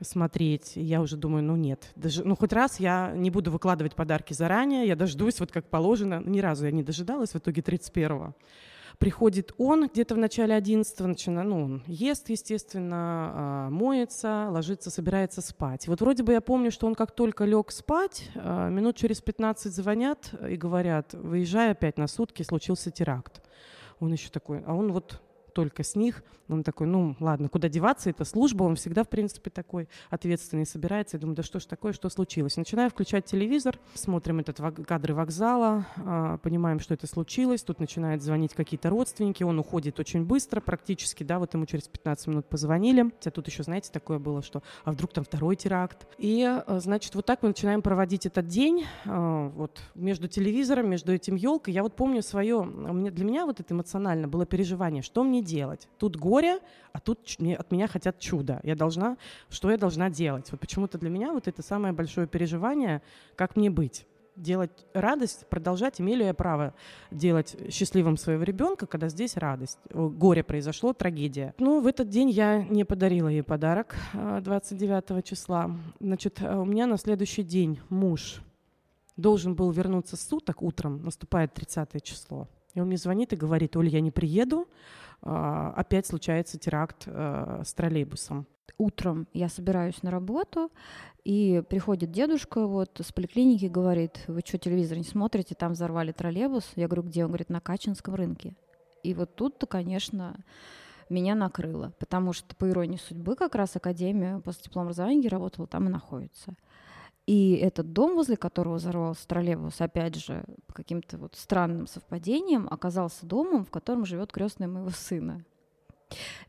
смотреть. 0.01 0.73
Я 0.75 1.01
уже 1.01 1.17
думаю, 1.17 1.43
ну 1.43 1.55
нет, 1.55 1.91
даже, 1.95 2.23
ну 2.23 2.35
хоть 2.35 2.53
раз 2.53 2.79
я 2.79 3.13
не 3.15 3.31
буду 3.31 3.51
выкладывать 3.51 3.95
подарки 3.95 4.33
заранее, 4.33 4.87
я 4.87 4.95
дождусь 4.95 5.39
вот 5.39 5.51
как 5.51 5.69
положено. 5.69 6.21
Ни 6.25 6.39
разу 6.39 6.65
я 6.65 6.71
не 6.71 6.83
дожидалась, 6.83 7.31
в 7.31 7.37
итоге 7.37 7.61
31-го. 7.61 8.35
Приходит 8.99 9.53
он 9.59 9.87
где-то 9.87 10.15
в 10.15 10.17
начале 10.17 10.55
11 10.55 10.99
начинает, 11.01 11.47
ну, 11.47 11.63
он 11.63 11.83
ест, 11.85 12.29
естественно, 12.29 12.95
а, 12.97 13.69
моется, 13.69 14.47
ложится, 14.49 14.89
собирается 14.89 15.41
спать. 15.41 15.87
Вот 15.87 16.01
вроде 16.01 16.23
бы 16.23 16.33
я 16.33 16.41
помню, 16.41 16.71
что 16.71 16.87
он 16.87 16.95
как 16.95 17.11
только 17.11 17.45
лег 17.45 17.71
спать, 17.71 18.27
а, 18.33 18.69
минут 18.69 18.95
через 18.95 19.21
15 19.21 19.71
звонят 19.71 20.33
и 20.49 20.55
говорят, 20.55 21.13
выезжай 21.13 21.71
опять 21.71 21.99
на 21.99 22.07
сутки, 22.07 22.41
случился 22.41 22.89
теракт. 22.89 23.43
Он 23.99 24.11
еще 24.11 24.29
такой, 24.29 24.63
а 24.65 24.73
он 24.73 24.91
вот 24.91 25.21
только 25.57 25.83
с 25.83 25.95
них. 25.95 26.23
Он 26.49 26.63
такой, 26.63 26.85
ну 26.85 27.15
ладно, 27.19 27.49
куда 27.49 27.67
деваться, 27.67 28.11
это 28.11 28.25
служба, 28.25 28.63
он 28.63 28.75
всегда, 28.75 29.03
в 29.03 29.09
принципе, 29.09 29.49
такой 29.49 29.89
ответственный, 30.11 30.67
собирается. 30.67 31.17
Я 31.17 31.21
думаю, 31.21 31.35
да 31.35 31.41
что 31.41 31.59
ж 31.59 31.65
такое, 31.65 31.93
что 31.93 32.09
случилось? 32.09 32.57
Начинаю 32.57 32.91
включать 32.91 33.25
телевизор, 33.25 33.79
смотрим 33.95 34.39
этот 34.39 34.61
кадры 34.85 35.15
вокзала, 35.15 35.87
а, 35.97 36.37
понимаем, 36.37 36.79
что 36.79 36.93
это 36.93 37.07
случилось. 37.07 37.63
Тут 37.63 37.79
начинают 37.79 38.21
звонить 38.21 38.53
какие-то 38.53 38.91
родственники, 38.91 39.41
он 39.41 39.57
уходит 39.57 39.99
очень 39.99 40.25
быстро, 40.25 40.61
практически, 40.61 41.23
да, 41.23 41.39
вот 41.39 41.55
ему 41.55 41.65
через 41.65 41.87
15 41.87 42.27
минут 42.27 42.45
позвонили. 42.45 43.11
А 43.25 43.31
тут 43.31 43.47
еще, 43.47 43.63
знаете, 43.63 43.89
такое 43.91 44.19
было, 44.19 44.43
что, 44.43 44.61
а 44.85 44.91
вдруг 44.91 45.11
там 45.11 45.23
второй 45.23 45.55
теракт? 45.55 46.07
И, 46.19 46.43
а, 46.43 46.79
значит, 46.79 47.15
вот 47.15 47.25
так 47.25 47.41
мы 47.41 47.49
начинаем 47.49 47.81
проводить 47.81 48.27
этот 48.27 48.47
день, 48.47 48.85
а, 49.05 49.49
вот 49.49 49.81
между 49.95 50.27
телевизором, 50.27 50.87
между 50.87 51.11
этим 51.13 51.33
елкой. 51.33 51.73
Я 51.73 51.81
вот 51.81 51.95
помню 51.95 52.21
свое, 52.21 52.63
для 52.63 53.25
меня 53.25 53.47
вот 53.47 53.59
это 53.59 53.73
эмоционально 53.73 54.27
было 54.27 54.45
переживание, 54.45 55.01
что 55.01 55.23
мне 55.23 55.41
делать? 55.47 55.87
Тут 55.97 56.17
горе, 56.17 56.59
а 56.93 56.99
тут 56.99 57.19
от 57.57 57.71
меня 57.71 57.87
хотят 57.87 58.19
чуда. 58.19 58.59
Я 58.63 58.75
должна, 58.75 59.17
что 59.49 59.71
я 59.71 59.77
должна 59.77 60.09
делать? 60.09 60.51
Вот 60.51 60.59
почему-то 60.59 60.97
для 60.97 61.09
меня 61.09 61.33
вот 61.33 61.47
это 61.47 61.61
самое 61.61 61.93
большое 61.93 62.27
переживание, 62.27 63.01
как 63.35 63.55
мне 63.55 63.69
быть 63.69 64.05
делать 64.37 64.71
радость, 64.93 65.47
продолжать, 65.49 65.99
имею 65.99 66.19
ли 66.19 66.25
я 66.25 66.33
право 66.33 66.73
делать 67.11 67.57
счастливым 67.71 68.17
своего 68.17 68.43
ребенка, 68.43 68.85
когда 68.85 69.09
здесь 69.09 69.35
радость. 69.35 69.79
Горе 69.91 70.43
произошло, 70.43 70.93
трагедия. 70.93 71.53
Ну, 71.57 71.81
в 71.81 71.87
этот 71.87 72.09
день 72.09 72.29
я 72.29 72.63
не 72.63 72.85
подарила 72.85 73.27
ей 73.27 73.43
подарок 73.43 73.95
29 74.13 75.03
а, 75.09 75.21
числа. 75.23 75.71
Значит, 75.99 76.39
а, 76.41 76.59
у 76.61 76.65
меня 76.65 76.85
на 76.85 76.97
следующий 76.97 77.43
день 77.43 77.79
муж 77.89 78.41
должен 79.17 79.55
был 79.55 79.71
вернуться 79.71 80.15
с 80.15 80.27
суток 80.27 80.61
утром, 80.61 81.03
наступает 81.03 81.53
30 81.53 82.03
число. 82.03 82.47
И 82.75 82.79
он 82.79 82.87
мне 82.87 82.97
звонит 82.97 83.33
и 83.33 83.35
говорит, 83.35 83.75
Оля, 83.75 83.89
я 83.89 84.01
не 84.01 84.11
приеду, 84.11 84.67
опять 85.27 86.07
случается 86.07 86.57
теракт 86.57 87.03
э, 87.05 87.61
с 87.65 87.73
троллейбусом. 87.73 88.47
Утром 88.77 89.27
я 89.33 89.49
собираюсь 89.49 90.03
на 90.03 90.11
работу, 90.11 90.71
и 91.23 91.61
приходит 91.67 92.11
дедушка 92.11 92.65
вот 92.67 93.01
с 93.03 93.11
поликлиники, 93.11 93.65
говорит, 93.65 94.23
вы 94.27 94.41
что, 94.45 94.57
телевизор 94.57 94.97
не 94.97 95.03
смотрите, 95.03 95.55
там 95.55 95.73
взорвали 95.73 96.13
троллейбус. 96.13 96.71
Я 96.75 96.87
говорю, 96.87 97.03
где? 97.03 97.25
Он 97.25 97.31
говорит, 97.31 97.49
на 97.49 97.59
Качинском 97.59 98.15
рынке. 98.15 98.55
И 99.03 99.13
вот 99.13 99.35
тут-то, 99.35 99.65
конечно, 99.65 100.37
меня 101.09 101.35
накрыло, 101.35 101.93
потому 101.99 102.33
что, 102.33 102.55
по 102.55 102.69
иронии 102.69 102.97
судьбы, 102.97 103.35
как 103.35 103.55
раз 103.55 103.75
Академия 103.75 104.39
после 104.39 104.63
диплома 104.65 104.87
образования 104.87 105.27
работала 105.27 105.67
там 105.67 105.87
и 105.87 105.91
находится. 105.91 106.55
И 107.27 107.55
этот 107.57 107.91
дом, 107.91 108.15
возле 108.15 108.37
которого 108.37 108.75
взорвался 108.75 109.27
троллейбус, 109.27 109.81
опять 109.81 110.15
же, 110.15 110.45
по 110.65 110.73
каким-то 110.73 111.17
вот 111.17 111.35
странным 111.35 111.85
совпадениям, 111.85 112.67
оказался 112.71 113.25
домом, 113.25 113.65
в 113.65 113.69
котором 113.69 114.05
живет 114.05 114.31
крестная 114.31 114.69
моего 114.69 114.89
сына. 114.91 115.43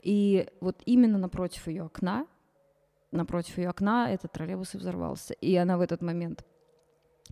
И 0.02 0.48
вот 0.60 0.80
именно 0.86 1.18
напротив 1.18 1.66
ее 1.66 1.82
окна, 1.82 2.26
напротив 3.10 3.58
ее 3.58 3.70
окна 3.70 4.08
этот 4.08 4.30
троллейбус 4.30 4.76
и 4.76 4.78
взорвался. 4.78 5.34
И 5.34 5.56
она 5.56 5.78
в 5.78 5.80
этот 5.80 6.00
момент 6.00 6.44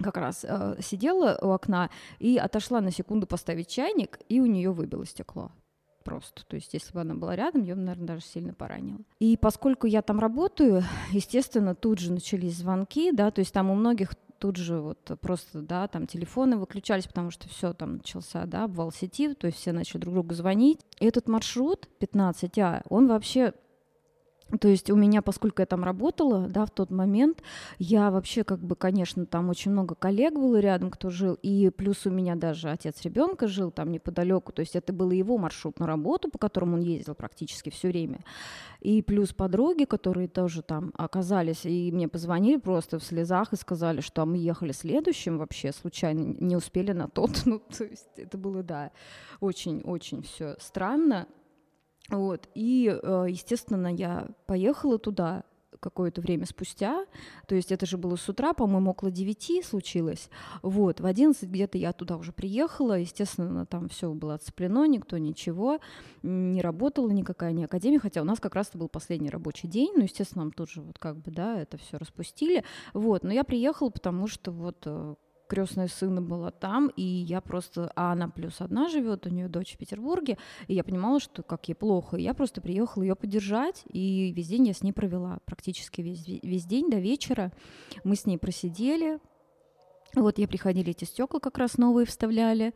как 0.02 0.16
раз 0.16 0.44
э, 0.44 0.76
сидела 0.82 1.38
у 1.40 1.50
окна 1.50 1.88
и 2.18 2.38
отошла 2.38 2.80
на 2.80 2.90
секунду 2.90 3.28
поставить 3.28 3.68
чайник, 3.68 4.18
и 4.28 4.40
у 4.40 4.46
нее 4.46 4.72
выбило 4.72 5.06
стекло 5.06 5.52
просто. 6.06 6.46
То 6.46 6.54
есть, 6.54 6.72
если 6.72 6.92
бы 6.92 7.00
она 7.00 7.14
была 7.14 7.34
рядом, 7.34 7.62
ее, 7.62 7.74
наверное, 7.74 8.06
даже 8.06 8.24
сильно 8.24 8.54
поранило. 8.54 9.00
И 9.18 9.36
поскольку 9.36 9.86
я 9.88 10.02
там 10.02 10.20
работаю, 10.20 10.84
естественно, 11.10 11.74
тут 11.74 11.98
же 11.98 12.12
начались 12.12 12.56
звонки, 12.56 13.10
да, 13.12 13.30
то 13.30 13.40
есть 13.40 13.52
там 13.52 13.70
у 13.70 13.74
многих 13.74 14.14
тут 14.38 14.56
же 14.56 14.80
вот 14.80 14.98
просто, 15.20 15.62
да, 15.62 15.88
там 15.88 16.06
телефоны 16.06 16.56
выключались, 16.56 17.06
потому 17.06 17.30
что 17.30 17.48
все 17.48 17.72
там 17.72 17.94
начался, 17.96 18.46
да, 18.46 18.64
обвал 18.64 18.92
сети, 18.92 19.34
то 19.34 19.46
есть 19.46 19.58
все 19.58 19.72
начали 19.72 20.00
друг 20.00 20.14
другу 20.14 20.34
звонить. 20.34 20.78
И 21.00 21.06
этот 21.06 21.28
маршрут 21.28 21.88
15А, 22.00 22.82
он 22.88 23.08
вообще 23.08 23.54
то 24.60 24.68
есть 24.68 24.90
у 24.90 24.96
меня, 24.96 25.22
поскольку 25.22 25.60
я 25.60 25.66
там 25.66 25.82
работала, 25.82 26.46
да, 26.46 26.66
в 26.66 26.70
тот 26.70 26.90
момент, 26.90 27.42
я 27.78 28.12
вообще, 28.12 28.44
как 28.44 28.60
бы, 28.60 28.76
конечно, 28.76 29.26
там 29.26 29.48
очень 29.48 29.72
много 29.72 29.96
коллег 29.96 30.34
было 30.34 30.60
рядом, 30.60 30.92
кто 30.92 31.10
жил, 31.10 31.36
и 31.42 31.70
плюс 31.70 32.06
у 32.06 32.10
меня 32.10 32.36
даже 32.36 32.70
отец 32.70 33.02
ребенка 33.02 33.48
жил 33.48 33.72
там 33.72 33.90
неподалеку, 33.90 34.52
то 34.52 34.60
есть 34.60 34.76
это 34.76 34.92
был 34.92 35.10
его 35.10 35.36
маршрут 35.36 35.80
на 35.80 35.86
работу, 35.86 36.30
по 36.30 36.38
которому 36.38 36.76
он 36.76 36.80
ездил 36.80 37.16
практически 37.16 37.70
все 37.70 37.88
время, 37.88 38.20
и 38.80 39.02
плюс 39.02 39.32
подруги, 39.32 39.84
которые 39.84 40.28
тоже 40.28 40.62
там 40.62 40.92
оказались, 40.96 41.64
и 41.64 41.90
мне 41.90 42.06
позвонили 42.06 42.58
просто 42.58 43.00
в 43.00 43.04
слезах 43.04 43.52
и 43.52 43.56
сказали, 43.56 44.00
что 44.00 44.24
мы 44.26 44.36
ехали 44.38 44.70
следующим 44.70 45.38
вообще, 45.38 45.72
случайно 45.72 46.36
не 46.38 46.54
успели 46.54 46.92
на 46.92 47.08
тот, 47.08 47.30
ну, 47.46 47.58
то 47.58 47.82
есть 47.82 48.06
это 48.16 48.38
было, 48.38 48.62
да, 48.62 48.92
очень-очень 49.40 50.22
все 50.22 50.54
странно, 50.60 51.26
вот. 52.08 52.48
И, 52.54 52.88
э, 52.90 53.26
естественно, 53.28 53.88
я 53.88 54.28
поехала 54.46 54.98
туда 54.98 55.44
какое-то 55.80 56.20
время 56.20 56.46
спустя, 56.46 57.04
то 57.46 57.54
есть 57.54 57.70
это 57.70 57.86
же 57.86 57.98
было 57.98 58.16
с 58.16 58.28
утра, 58.28 58.52
по-моему, 58.52 58.90
около 58.90 59.10
9 59.10 59.64
случилось, 59.64 60.30
вот, 60.62 61.00
в 61.00 61.06
11 61.06 61.48
где-то 61.48 61.78
я 61.78 61.92
туда 61.92 62.16
уже 62.16 62.32
приехала, 62.32 62.98
естественно, 62.98 63.66
там 63.66 63.88
все 63.88 64.12
было 64.12 64.34
отцеплено, 64.34 64.86
никто 64.86 65.18
ничего, 65.18 65.78
не 66.22 66.60
работала 66.60 67.10
никакая 67.10 67.52
не 67.52 67.64
академия, 67.64 67.98
хотя 67.98 68.22
у 68.22 68.24
нас 68.24 68.40
как 68.40 68.54
раз 68.54 68.68
это 68.68 68.78
был 68.78 68.88
последний 68.88 69.30
рабочий 69.30 69.68
день, 69.68 69.92
ну, 69.94 70.02
естественно, 70.02 70.44
нам 70.44 70.52
тут 70.52 70.70
же 70.70 70.82
вот 70.82 70.98
как 70.98 71.18
бы, 71.18 71.30
да, 71.30 71.60
это 71.60 71.76
все 71.78 71.98
распустили, 71.98 72.64
вот, 72.94 73.22
но 73.22 73.32
я 73.32 73.44
приехала, 73.44 73.90
потому 73.90 74.26
что 74.26 74.52
вот 74.52 74.82
э, 74.86 75.14
крестная 75.46 75.88
сына 75.88 76.20
была 76.22 76.50
там, 76.50 76.88
и 76.96 77.02
я 77.02 77.40
просто, 77.40 77.92
а 77.96 78.12
она 78.12 78.28
плюс 78.28 78.60
одна 78.60 78.88
живет, 78.88 79.26
у 79.26 79.30
нее 79.30 79.48
дочь 79.48 79.74
в 79.74 79.78
Петербурге, 79.78 80.38
и 80.66 80.74
я 80.74 80.84
понимала, 80.84 81.20
что 81.20 81.42
как 81.42 81.68
ей 81.68 81.74
плохо, 81.74 82.16
и 82.16 82.22
я 82.22 82.34
просто 82.34 82.60
приехала 82.60 83.02
ее 83.02 83.16
поддержать, 83.16 83.84
и 83.92 84.32
весь 84.32 84.48
день 84.48 84.66
я 84.68 84.74
с 84.74 84.82
ней 84.82 84.92
провела, 84.92 85.38
практически 85.44 86.00
весь, 86.00 86.26
весь 86.26 86.64
день 86.64 86.90
до 86.90 86.98
вечера. 86.98 87.52
Мы 88.04 88.16
с 88.16 88.26
ней 88.26 88.38
просидели, 88.38 89.18
вот 90.22 90.38
ей 90.38 90.46
приходили 90.46 90.90
эти 90.90 91.04
стекла 91.04 91.40
как 91.40 91.58
раз 91.58 91.78
новые 91.78 92.06
вставляли, 92.06 92.74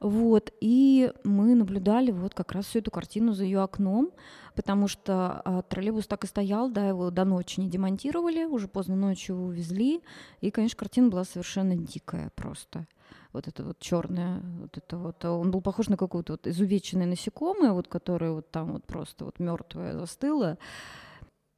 вот, 0.00 0.52
и 0.60 1.12
мы 1.24 1.54
наблюдали 1.54 2.10
вот 2.10 2.34
как 2.34 2.52
раз 2.52 2.66
всю 2.66 2.80
эту 2.80 2.90
картину 2.90 3.32
за 3.32 3.44
ее 3.44 3.60
окном, 3.60 4.10
потому 4.54 4.88
что 4.88 5.40
а, 5.44 5.62
троллейбус 5.62 6.06
так 6.06 6.24
и 6.24 6.26
стоял, 6.26 6.70
да, 6.70 6.88
его 6.88 7.10
до 7.10 7.24
ночи 7.24 7.60
не 7.60 7.68
демонтировали, 7.68 8.44
уже 8.44 8.68
поздно 8.68 8.96
ночью 8.96 9.36
его 9.36 9.46
увезли, 9.46 10.02
и, 10.40 10.50
конечно, 10.50 10.78
картина 10.78 11.08
была 11.08 11.24
совершенно 11.24 11.76
дикая 11.76 12.30
просто. 12.34 12.86
Вот 13.32 13.48
это 13.48 13.64
вот 13.64 13.78
черное, 13.78 14.42
вот 14.60 14.76
это 14.76 14.98
вот, 14.98 15.24
он 15.24 15.50
был 15.50 15.62
похож 15.62 15.88
на 15.88 15.96
какую-то 15.96 16.34
вот 16.34 16.46
изувеченное 16.46 17.06
насекомое, 17.06 17.72
вот 17.72 17.88
которое 17.88 18.32
вот 18.32 18.50
там 18.50 18.72
вот 18.72 18.84
просто 18.84 19.24
вот 19.24 19.38
мертвое 19.38 19.96
застыло. 19.96 20.58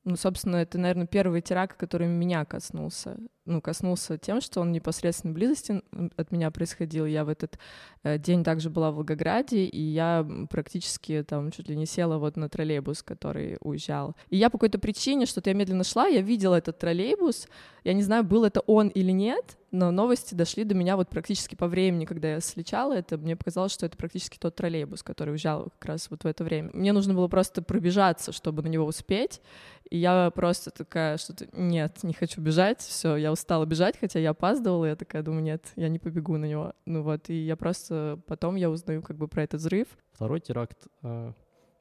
Ну, 0.04 0.16
собственно, 0.16 0.56
это, 0.56 0.76
наверное, 0.76 1.06
первый 1.06 1.40
теракт, 1.40 1.78
который 1.78 2.06
меня 2.06 2.44
коснулся. 2.44 3.16
Ну, 3.46 3.62
коснулся 3.62 4.18
тем, 4.18 4.42
что 4.42 4.60
он 4.60 4.70
непосредственно 4.70 5.32
близости 5.32 5.82
от 6.16 6.30
меня 6.30 6.50
происходил. 6.50 7.06
Я 7.06 7.24
в 7.24 7.30
этот 7.30 7.58
э, 8.02 8.18
день 8.18 8.44
также 8.44 8.68
была 8.68 8.90
в 8.90 8.96
Волгограде, 8.96 9.64
и 9.64 9.80
я 9.80 10.26
практически 10.50 11.24
там 11.26 11.50
чуть 11.50 11.68
ли 11.68 11.76
не 11.76 11.86
села 11.86 12.18
вот 12.18 12.36
на 12.36 12.50
троллейбус, 12.50 13.02
который 13.02 13.56
уезжал. 13.60 14.14
И 14.28 14.36
я 14.36 14.50
по 14.50 14.58
какой-то 14.58 14.78
причине, 14.78 15.24
что-то 15.24 15.50
я 15.50 15.56
медленно 15.56 15.84
шла, 15.84 16.06
я 16.06 16.20
видела 16.20 16.56
этот 16.56 16.78
троллейбус. 16.78 17.48
Я 17.82 17.92
не 17.92 18.02
знаю, 18.02 18.24
был 18.24 18.44
это 18.44 18.60
он 18.60 18.88
или 18.88 19.10
нет, 19.10 19.58
но 19.70 19.90
новости 19.90 20.34
дошли 20.34 20.64
до 20.64 20.74
меня 20.74 20.96
вот 20.96 21.10
практически 21.10 21.54
по 21.54 21.66
времени, 21.66 22.04
когда 22.06 22.34
я 22.34 22.40
сличала 22.40 22.92
это. 22.94 23.18
Мне 23.18 23.36
показалось, 23.36 23.72
что 23.72 23.84
это 23.84 23.96
практически 23.96 24.38
тот 24.38 24.54
троллейбус, 24.54 25.02
который 25.02 25.30
уезжал 25.30 25.64
как 25.78 25.84
раз 25.86 26.08
вот 26.10 26.24
в 26.24 26.26
это 26.26 26.44
время. 26.44 26.70
Мне 26.72 26.92
нужно 26.92 27.12
было 27.12 27.28
просто 27.28 27.60
пробежаться, 27.60 28.32
чтобы 28.32 28.62
на 28.62 28.68
него 28.68 28.86
успеть. 28.86 29.42
И 29.90 29.98
я 29.98 30.30
просто 30.30 30.70
такая, 30.70 31.18
что-то, 31.18 31.46
нет, 31.52 32.02
не 32.02 32.14
хочу 32.14 32.40
бежать, 32.40 32.80
все, 32.80 33.16
я 33.16 33.30
устала 33.30 33.66
бежать, 33.66 33.98
хотя 33.98 34.18
я 34.18 34.30
опаздывала, 34.30 34.86
я 34.86 34.96
такая 34.96 35.22
думаю, 35.22 35.42
нет, 35.42 35.72
я 35.76 35.88
не 35.88 35.98
побегу 35.98 36.36
на 36.38 36.46
него. 36.46 36.72
Ну 36.86 37.02
вот, 37.02 37.28
и 37.28 37.34
я 37.34 37.56
просто, 37.56 38.18
потом 38.26 38.56
я 38.56 38.70
узнаю 38.70 39.02
как 39.02 39.16
бы 39.16 39.28
про 39.28 39.42
этот 39.42 39.60
взрыв. 39.60 39.88
Второй 40.12 40.40
теракт, 40.40 40.88
а, 41.02 41.34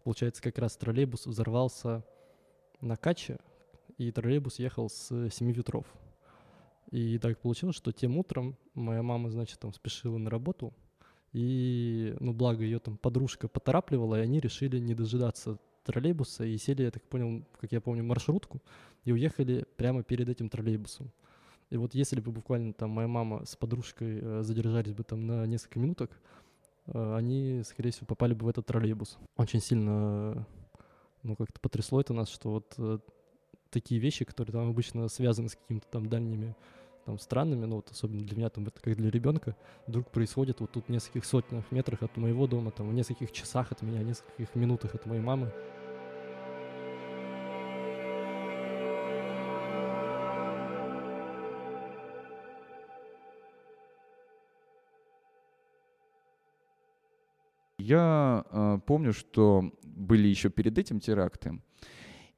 получается, 0.03 0.41
как 0.41 0.57
раз 0.57 0.75
троллейбус 0.75 1.25
взорвался 1.25 2.03
на 2.81 2.97
Каче, 2.97 3.37
и 3.97 4.11
троллейбус 4.11 4.59
ехал 4.59 4.89
с 4.89 5.29
семи 5.29 5.53
ветров. 5.53 5.85
И 6.91 7.17
так 7.17 7.39
получилось, 7.39 7.75
что 7.75 7.91
тем 7.91 8.17
утром 8.17 8.57
моя 8.73 9.01
мама, 9.01 9.31
значит, 9.31 9.59
там 9.59 9.73
спешила 9.73 10.17
на 10.17 10.29
работу, 10.29 10.73
и, 11.31 12.15
ну, 12.19 12.33
благо 12.33 12.63
ее 12.63 12.79
там 12.79 12.97
подружка 12.97 13.47
поторапливала, 13.47 14.19
и 14.19 14.23
они 14.23 14.39
решили 14.39 14.77
не 14.77 14.93
дожидаться 14.93 15.57
троллейбуса 15.83 16.45
и 16.45 16.57
сели, 16.57 16.83
я 16.83 16.91
так 16.91 17.03
понял, 17.03 17.43
как 17.59 17.71
я 17.71 17.81
помню, 17.81 18.03
маршрутку 18.03 18.61
и 19.03 19.11
уехали 19.11 19.65
прямо 19.77 20.03
перед 20.03 20.29
этим 20.29 20.49
троллейбусом. 20.49 21.11
И 21.69 21.77
вот 21.77 21.95
если 21.95 22.19
бы 22.19 22.31
буквально 22.31 22.73
там 22.73 22.91
моя 22.91 23.07
мама 23.07 23.45
с 23.45 23.55
подружкой 23.55 24.19
э, 24.21 24.43
задержались 24.43 24.93
бы 24.93 25.03
там 25.03 25.25
на 25.25 25.45
несколько 25.45 25.79
минуток, 25.79 26.11
э, 26.85 27.15
они, 27.15 27.63
скорее 27.65 27.91
всего, 27.91 28.05
попали 28.05 28.33
бы 28.33 28.45
в 28.45 28.49
этот 28.49 28.65
троллейбус. 28.67 29.17
Очень 29.37 29.59
сильно, 29.59 30.45
ну, 31.23 31.35
как-то 31.35 31.59
потрясло 31.59 31.99
это 31.99 32.13
нас, 32.13 32.29
что 32.29 32.51
вот 32.51 32.73
э, 32.77 32.99
такие 33.71 33.99
вещи, 33.99 34.23
которые 34.23 34.53
там 34.53 34.69
обычно 34.69 35.07
связаны 35.07 35.49
с 35.49 35.55
какими-то 35.55 35.87
там 35.89 36.07
дальними 36.07 36.55
там 37.05 37.19
странными, 37.19 37.65
но 37.65 37.77
вот 37.77 37.91
особенно 37.91 38.21
для 38.21 38.37
меня, 38.37 38.49
там, 38.49 38.65
это 38.67 38.79
как 38.81 38.95
для 38.95 39.09
ребенка, 39.09 39.55
вдруг 39.87 40.09
происходит 40.09 40.59
вот 40.59 40.71
тут 40.71 40.87
в 40.87 40.89
нескольких 40.89 41.25
сотнях 41.25 41.71
метрах 41.71 42.03
от 42.03 42.15
моего 42.17 42.47
дома, 42.47 42.71
там, 42.71 42.89
в 42.89 42.93
нескольких 42.93 43.31
часах 43.31 43.71
от 43.71 43.81
меня, 43.81 43.99
в 43.99 44.03
нескольких 44.03 44.55
минутах 44.55 44.95
от 44.95 45.05
моей 45.05 45.21
мамы. 45.21 45.51
Я 57.77 58.45
э, 58.49 58.79
помню, 58.85 59.11
что 59.11 59.73
были 59.83 60.29
еще 60.29 60.49
перед 60.49 60.77
этим 60.77 61.01
теракты. 61.01 61.59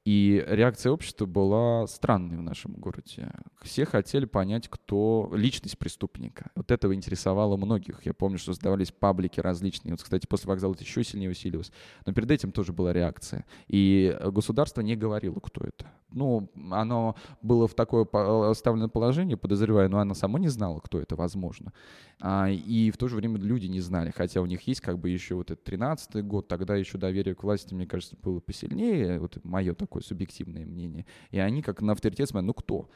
И 0.06 0.46
реакция 0.48 0.92
общества 0.92 1.26
была 1.26 1.88
странной 1.88 2.38
в 2.38 2.42
нашем 2.44 2.74
городе. 2.74 3.32
Все 3.64 3.86
хотели 3.86 4.26
понять, 4.26 4.68
кто 4.70 5.32
личность 5.34 5.80
преступника. 5.80 6.52
Вот 6.56 6.70
этого 6.70 6.94
интересовало 6.94 7.58
многих. 7.58 8.06
Я 8.06 8.14
помню, 8.14 8.38
что 8.38 8.54
создавались 8.54 8.92
паблики 8.92 9.40
различные. 9.40 9.94
Вот, 9.94 10.04
кстати, 10.04 10.28
после 10.28 10.48
вокзала 10.48 10.74
это 10.74 10.84
еще 10.84 11.04
сильнее 11.04 11.32
усилилось. 11.32 11.72
Но 12.06 12.14
перед 12.14 12.30
этим 12.30 12.52
тоже 12.52 12.72
была 12.72 12.94
реакция. 12.94 13.46
И 13.68 14.16
государство 14.26 14.82
не 14.82 14.96
говорило, 14.96 15.40
кто 15.40 15.66
это. 15.66 15.88
Ну, 16.12 16.50
оно 16.72 17.16
было 17.42 17.68
в 17.68 17.74
такое 17.74 18.06
оставленное 18.50 18.88
положение, 18.88 19.36
подозреваю, 19.36 19.90
но 19.90 20.00
оно 20.00 20.14
само 20.14 20.38
не 20.38 20.48
знало, 20.48 20.80
кто 20.80 21.00
это, 21.00 21.16
возможно. 21.16 21.74
А, 22.22 22.50
и 22.50 22.90
в 22.92 22.98
то 22.98 23.10
же 23.10 23.18
время 23.18 23.38
люди 23.38 23.66
не 23.66 23.82
знали, 23.82 24.14
хотя 24.16 24.42
у 24.42 24.46
них 24.46 24.62
есть 24.62 24.80
как 24.80 24.98
бы 24.98 25.10
еще 25.10 25.36
вот 25.36 25.52
этот 25.52 25.68
13-й 25.68 26.22
год, 26.22 26.48
тогда 26.48 26.76
еще 26.76 26.98
доверие 26.98 27.36
к 27.36 27.44
власти, 27.44 27.74
мне 27.74 27.86
кажется, 27.86 28.16
было 28.22 28.40
посильнее, 28.40 29.20
вот 29.20 29.44
мое 29.44 29.74
такое 29.74 29.95
субъективное 30.02 30.66
мнение. 30.66 31.06
И 31.32 31.40
они 31.40 31.62
как 31.62 31.82
на 31.82 31.94
авторитет 31.94 32.30
смотрят, 32.30 32.48
ну 32.48 32.54
кто? 32.54 32.90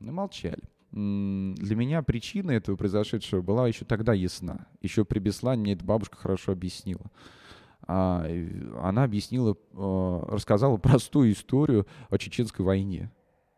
Ну, 0.00 0.12
молчали. 0.12 0.62
Для 0.90 1.76
меня 1.76 2.02
причина 2.02 2.52
этого 2.52 2.76
произошедшего 2.76 3.42
была 3.42 3.66
еще 3.66 3.84
тогда 3.84 4.12
ясна. 4.12 4.68
Еще 4.80 5.04
при 5.04 5.18
Беслане 5.18 5.62
мне 5.62 5.72
эта 5.72 5.84
бабушка 5.84 6.16
хорошо 6.16 6.52
объяснила. 6.52 7.10
А, 7.86 8.24
она 8.80 9.04
объяснила, 9.04 9.56
а, 9.72 10.24
рассказала 10.28 10.76
простую 10.76 11.32
историю 11.32 11.86
о 12.10 12.18
чеченской 12.18 12.64
войне. 12.64 13.10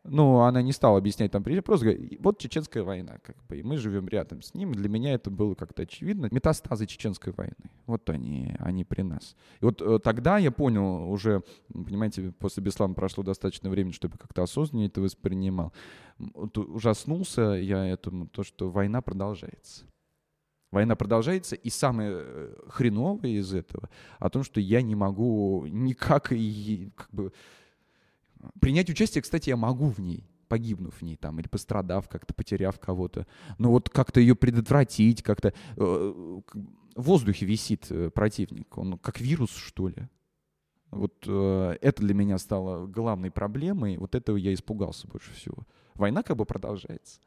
Ну, 0.09 0.41
она 0.41 0.63
не 0.63 0.73
стала 0.73 0.99
объяснять 0.99 1.33
там 1.33 1.43
причину, 1.43 1.63
просто 1.63 1.87
говорит, 1.87 2.21
вот 2.21 2.39
чеченская 2.39 2.83
война, 2.83 3.19
как 3.23 3.37
бы, 3.47 3.59
и 3.59 3.63
мы 3.63 3.77
живем 3.77 4.09
рядом 4.09 4.43
с 4.43 4.55
ним. 4.55 4.73
Для 4.73 4.89
меня 4.89 5.15
это 5.15 5.31
было 5.31 5.55
как-то 5.55 5.83
очевидно. 5.83 6.29
Метастазы 6.31 6.87
чеченской 6.87 7.33
войны. 7.33 7.55
Вот 7.87 8.09
они, 8.11 8.55
они 8.59 8.85
при 8.85 9.03
нас. 9.03 9.37
И 9.61 9.65
вот 9.65 9.83
э, 9.83 9.99
тогда 9.99 10.39
я 10.39 10.51
понял 10.51 11.11
уже, 11.11 11.43
понимаете, 11.73 12.33
после 12.39 12.63
Беслана 12.63 12.95
прошло 12.95 13.23
достаточно 13.25 13.71
времени, 13.71 13.93
чтобы 13.93 14.19
как-то 14.19 14.43
осознаннее 14.43 14.89
это 14.89 15.01
воспринимал. 15.01 15.73
Вот 16.19 16.57
ужаснулся 16.59 17.43
я 17.53 17.87
этому, 17.87 18.27
то, 18.29 18.43
что 18.43 18.71
война 18.71 19.03
продолжается. 19.03 19.85
Война 20.73 20.97
продолжается, 20.97 21.55
и 21.55 21.71
самое 21.71 22.11
э, 22.13 22.55
хреновое 22.69 23.31
из 23.31 23.55
этого 23.55 23.89
о 24.19 24.29
том, 24.31 24.43
что 24.43 24.61
я 24.61 24.83
не 24.83 24.95
могу 24.95 25.65
никак 25.69 26.33
и 26.33 26.91
как 26.97 27.09
бы 27.13 27.33
Принять 28.61 28.91
участие, 28.91 29.23
кстати, 29.23 29.51
я 29.51 29.57
могу 29.57 29.89
в 29.89 29.99
ней, 29.99 30.29
погибнув 30.49 30.95
в 30.95 31.03
ней 31.03 31.17
там, 31.17 31.41
или 31.41 31.49
пострадав 31.49 32.09
как-то, 32.09 32.35
потеряв 32.35 32.79
кого-то. 32.79 33.27
Но 33.59 33.71
вот 33.71 33.91
как-то 33.91 34.21
ее 34.21 34.35
предотвратить, 34.35 35.23
как-то... 35.23 35.53
Э, 35.77 36.41
в 36.97 37.03
воздухе 37.03 37.45
висит 37.45 37.87
э, 37.91 38.11
противник, 38.11 38.77
он 38.79 38.99
как 38.99 39.21
вирус, 39.21 39.51
что 39.51 39.89
ли. 39.89 40.09
Вот 40.91 41.25
э, 41.27 41.77
это 41.81 42.03
для 42.03 42.15
меня 42.15 42.39
стало 42.39 42.87
главной 42.87 43.31
проблемой, 43.31 43.99
вот 43.99 44.15
этого 44.15 44.37
я 44.37 44.55
испугался 44.55 45.07
больше 45.07 45.33
всего. 45.33 45.67
Война 45.95 46.23
как 46.23 46.37
бы 46.37 46.47
продолжается. 46.47 47.21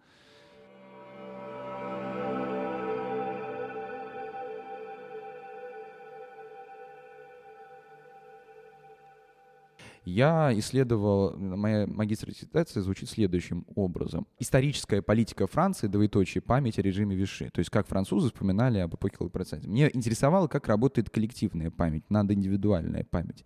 Я 10.06 10.52
исследовал, 10.58 11.36
моя 11.38 11.88
магистрская 11.88 12.34
диссертация 12.34 12.82
звучит 12.84 13.10
следующим 13.10 13.66
образом. 13.76 14.28
Историческая 14.40 15.02
политика 15.02 15.48
Франции, 15.48 15.88
двоеточие, 15.88 16.42
память 16.42 16.80
о 16.80 16.82
режиме 16.82 17.16
Виши. 17.16 17.50
То 17.52 17.60
есть 17.60 17.70
как 17.70 17.88
французы 17.88 18.28
вспоминали 18.28 18.80
об 18.80 18.96
эпохе 18.96 19.18
Лапроценти. 19.20 19.68
Мне 19.68 19.90
интересовало, 19.94 20.48
как 20.48 20.68
работает 20.68 21.10
коллективная 21.10 21.72
память, 21.72 22.04
надо 22.10 22.34
индивидуальная 22.34 23.04
память. 23.04 23.46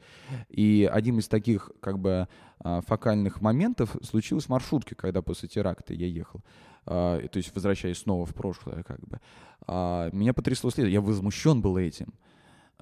И 0.50 0.90
один 0.92 1.20
из 1.20 1.28
таких 1.28 1.72
как 1.80 2.00
бы 2.00 2.28
а, 2.60 2.82
фокальных 2.82 3.42
моментов 3.42 3.96
случилось 4.02 4.46
в 4.46 4.50
маршрутке, 4.50 4.96
когда 4.96 5.22
после 5.22 5.50
теракта 5.50 5.94
я 5.94 6.08
ехал. 6.08 6.42
А, 6.86 7.26
то 7.28 7.38
есть 7.38 7.54
возвращаясь 7.54 8.00
снова 8.00 8.26
в 8.26 8.34
прошлое 8.34 8.84
как 8.84 9.00
бы. 9.08 9.20
А, 9.68 10.10
меня 10.12 10.34
потрясло 10.34 10.70
следующее. 10.70 10.96
Я 10.96 11.02
возмущен 11.02 11.62
был 11.62 11.78
этим. 11.78 12.14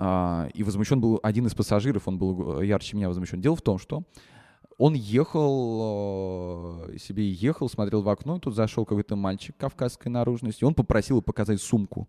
А, 0.03 0.49
и 0.55 0.63
возмущен 0.63 0.99
был 0.99 1.19
один 1.21 1.45
из 1.45 1.53
пассажиров, 1.53 2.07
он 2.07 2.17
был 2.17 2.59
ярче 2.61 2.97
меня 2.97 3.07
возмущен. 3.07 3.39
Дело 3.39 3.55
в 3.55 3.61
том, 3.61 3.77
что 3.77 4.01
он 4.79 4.95
ехал, 4.95 6.87
э, 6.89 6.97
себе 6.97 7.29
ехал, 7.29 7.69
смотрел 7.69 8.01
в 8.01 8.09
окно, 8.09 8.37
и 8.37 8.39
тут 8.39 8.55
зашел 8.55 8.83
какой-то 8.83 9.15
мальчик 9.15 9.55
кавказской 9.57 10.07
наружности, 10.07 10.63
он 10.63 10.73
попросил 10.73 11.21
показать 11.21 11.61
сумку 11.61 12.07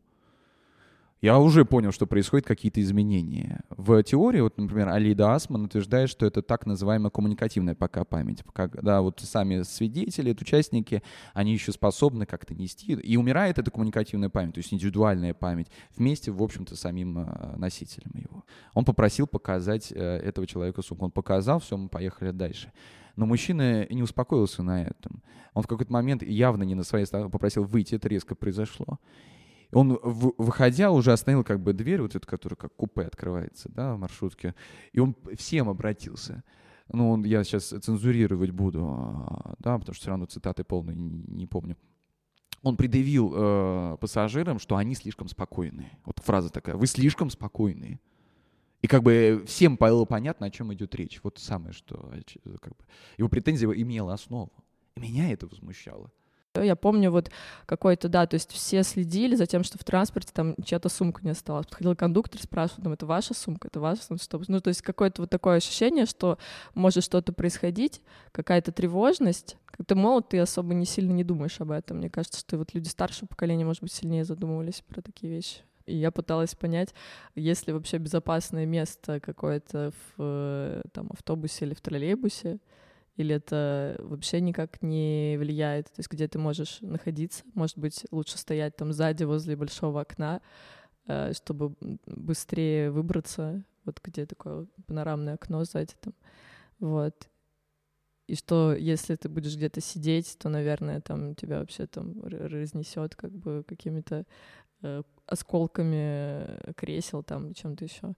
я 1.22 1.38
уже 1.38 1.64
понял, 1.64 1.92
что 1.92 2.04
происходят 2.06 2.44
какие-то 2.44 2.80
изменения. 2.82 3.60
В 3.70 4.02
теории, 4.02 4.40
вот, 4.40 4.58
например, 4.58 4.88
Алида 4.88 5.34
Асман 5.34 5.64
утверждает, 5.64 6.10
что 6.10 6.26
это 6.26 6.42
так 6.42 6.66
называемая 6.66 7.10
коммуникативная 7.10 7.76
пока 7.76 8.04
память. 8.04 8.42
Когда 8.52 9.00
вот 9.02 9.20
сами 9.20 9.62
свидетели, 9.62 10.32
участники, 10.32 11.00
они 11.32 11.52
еще 11.52 11.70
способны 11.70 12.26
как-то 12.26 12.54
нести. 12.54 12.94
И 12.94 13.16
умирает 13.16 13.60
эта 13.60 13.70
коммуникативная 13.70 14.30
память, 14.30 14.54
то 14.54 14.58
есть 14.58 14.74
индивидуальная 14.74 15.32
память, 15.32 15.68
вместе, 15.96 16.32
в 16.32 16.42
общем-то, 16.42 16.74
самим 16.74 17.16
э, 17.20 17.56
носителем 17.56 18.10
его. 18.14 18.44
Он 18.74 18.84
попросил 18.84 19.28
показать 19.28 19.92
э, 19.92 19.96
этого 19.96 20.48
человека 20.48 20.82
сумку. 20.82 21.04
Он 21.04 21.12
показал, 21.12 21.60
все, 21.60 21.76
мы 21.76 21.88
поехали 21.88 22.32
дальше. 22.32 22.72
Но 23.14 23.26
мужчина 23.26 23.86
не 23.90 24.02
успокоился 24.02 24.64
на 24.64 24.82
этом. 24.82 25.22
Он 25.54 25.62
в 25.62 25.68
какой-то 25.68 25.92
момент 25.92 26.24
явно 26.24 26.64
не 26.64 26.74
на 26.74 26.82
своей 26.82 27.06
стороне 27.06 27.30
попросил 27.30 27.62
выйти, 27.62 27.94
это 27.94 28.08
резко 28.08 28.34
произошло. 28.34 28.98
Он, 29.72 29.98
выходя, 30.02 30.90
уже 30.90 31.12
остановил 31.12 31.44
как 31.44 31.60
бы 31.60 31.72
дверь, 31.72 32.02
вот 32.02 32.14
эту, 32.14 32.26
которая 32.26 32.56
как 32.56 32.74
купе 32.76 33.02
открывается, 33.02 33.70
да, 33.70 33.94
в 33.94 33.98
маршрутке, 33.98 34.54
и 34.92 35.00
он 35.00 35.16
всем 35.36 35.68
обратился. 35.70 36.44
Ну, 36.88 37.10
он, 37.10 37.24
я 37.24 37.42
сейчас 37.42 37.68
цензурировать 37.68 38.50
буду, 38.50 38.84
а, 38.84 39.54
да, 39.58 39.78
потому 39.78 39.94
что 39.94 40.02
все 40.02 40.10
равно 40.10 40.26
цитаты 40.26 40.62
полные 40.62 40.94
не, 40.94 41.08
не 41.26 41.46
помню. 41.46 41.78
Он 42.62 42.76
предъявил 42.76 43.32
э, 43.34 43.96
пассажирам, 43.98 44.58
что 44.58 44.76
они 44.76 44.94
слишком 44.94 45.26
спокойные. 45.28 45.98
Вот 46.04 46.18
фраза 46.18 46.50
такая, 46.50 46.76
вы 46.76 46.86
слишком 46.86 47.30
спокойные. 47.30 47.98
И 48.82 48.88
как 48.88 49.02
бы 49.02 49.42
всем 49.46 49.76
было 49.76 50.04
понятно, 50.04 50.46
о 50.46 50.50
чем 50.50 50.72
идет 50.74 50.94
речь. 50.94 51.20
Вот 51.22 51.38
самое, 51.38 51.72
что 51.72 52.12
как 52.60 52.76
бы, 52.76 52.84
его 53.16 53.28
претензия 53.28 53.70
имела 53.70 54.12
основу. 54.12 54.52
И 54.96 55.00
меня 55.00 55.32
это 55.32 55.46
возмущало. 55.46 56.12
Я 56.54 56.76
помню 56.76 57.10
вот 57.10 57.30
какой-то, 57.66 58.08
да, 58.08 58.26
то 58.26 58.34
есть 58.34 58.52
все 58.52 58.82
следили 58.82 59.36
за 59.36 59.46
тем, 59.46 59.64
что 59.64 59.78
в 59.78 59.84
транспорте 59.84 60.32
там 60.34 60.54
чья-то 60.62 60.88
сумка 60.90 61.22
не 61.24 61.30
осталась. 61.30 61.66
Подходил 61.66 61.96
кондуктор, 61.96 62.40
спрашивал, 62.40 62.82
там, 62.82 62.92
это 62.92 63.06
ваша 63.06 63.32
сумка, 63.32 63.68
это 63.68 63.80
ваша 63.80 64.02
сумка, 64.02 64.22
что... 64.22 64.42
Ну, 64.48 64.60
то 64.60 64.68
есть 64.68 64.82
какое-то 64.82 65.22
вот 65.22 65.30
такое 65.30 65.56
ощущение, 65.56 66.04
что 66.04 66.38
может 66.74 67.04
что-то 67.04 67.32
происходить, 67.32 68.02
какая-то 68.32 68.70
тревожность. 68.70 69.56
Как 69.66 69.86
ты 69.86 69.94
молод, 69.94 70.28
ты 70.28 70.38
особо 70.38 70.74
не 70.74 70.84
сильно 70.84 71.12
не 71.12 71.24
думаешь 71.24 71.60
об 71.60 71.70
этом. 71.70 71.98
Мне 71.98 72.10
кажется, 72.10 72.40
что 72.40 72.58
вот 72.58 72.74
люди 72.74 72.88
старшего 72.88 73.26
поколения, 73.26 73.64
может 73.64 73.82
быть, 73.82 73.92
сильнее 73.92 74.24
задумывались 74.24 74.82
про 74.86 75.00
такие 75.00 75.32
вещи. 75.32 75.62
И 75.86 75.96
я 75.96 76.10
пыталась 76.10 76.54
понять, 76.54 76.94
есть 77.34 77.66
ли 77.66 77.72
вообще 77.72 77.98
безопасное 77.98 78.66
место 78.66 79.20
какое-то 79.20 79.92
в 79.92 80.14
э, 80.18 80.82
там, 80.92 81.08
автобусе 81.12 81.64
или 81.64 81.74
в 81.74 81.80
троллейбусе, 81.80 82.58
или 83.16 83.34
это 83.34 83.96
вообще 83.98 84.40
никак 84.40 84.82
не 84.82 85.36
влияет, 85.38 85.86
то 85.86 85.98
есть 85.98 86.10
где 86.10 86.28
ты 86.28 86.38
можешь 86.38 86.78
находиться, 86.80 87.44
может 87.54 87.78
быть, 87.78 88.06
лучше 88.10 88.38
стоять 88.38 88.76
там 88.76 88.92
сзади 88.92 89.24
возле 89.24 89.56
большого 89.56 90.00
окна, 90.00 90.40
э, 91.06 91.32
чтобы 91.34 91.74
быстрее 92.06 92.90
выбраться, 92.90 93.64
вот 93.84 94.00
где 94.02 94.26
такое 94.26 94.66
панорамное 94.86 95.34
окно 95.34 95.64
сзади 95.64 95.94
там, 96.00 96.14
вот. 96.78 97.28
И 98.28 98.34
что, 98.34 98.72
если 98.74 99.16
ты 99.16 99.28
будешь 99.28 99.56
где-то 99.56 99.80
сидеть, 99.80 100.38
то, 100.38 100.48
наверное, 100.48 101.00
там 101.00 101.34
тебя 101.34 101.58
вообще 101.58 101.86
там 101.86 102.22
разнесет 102.22 103.14
как 103.14 103.32
бы 103.32 103.64
какими-то 103.66 104.24
э, 104.82 105.02
осколками 105.26 106.72
кресел 106.74 107.22
там, 107.22 107.52
чем-то 107.52 107.84
еще. 107.84 108.14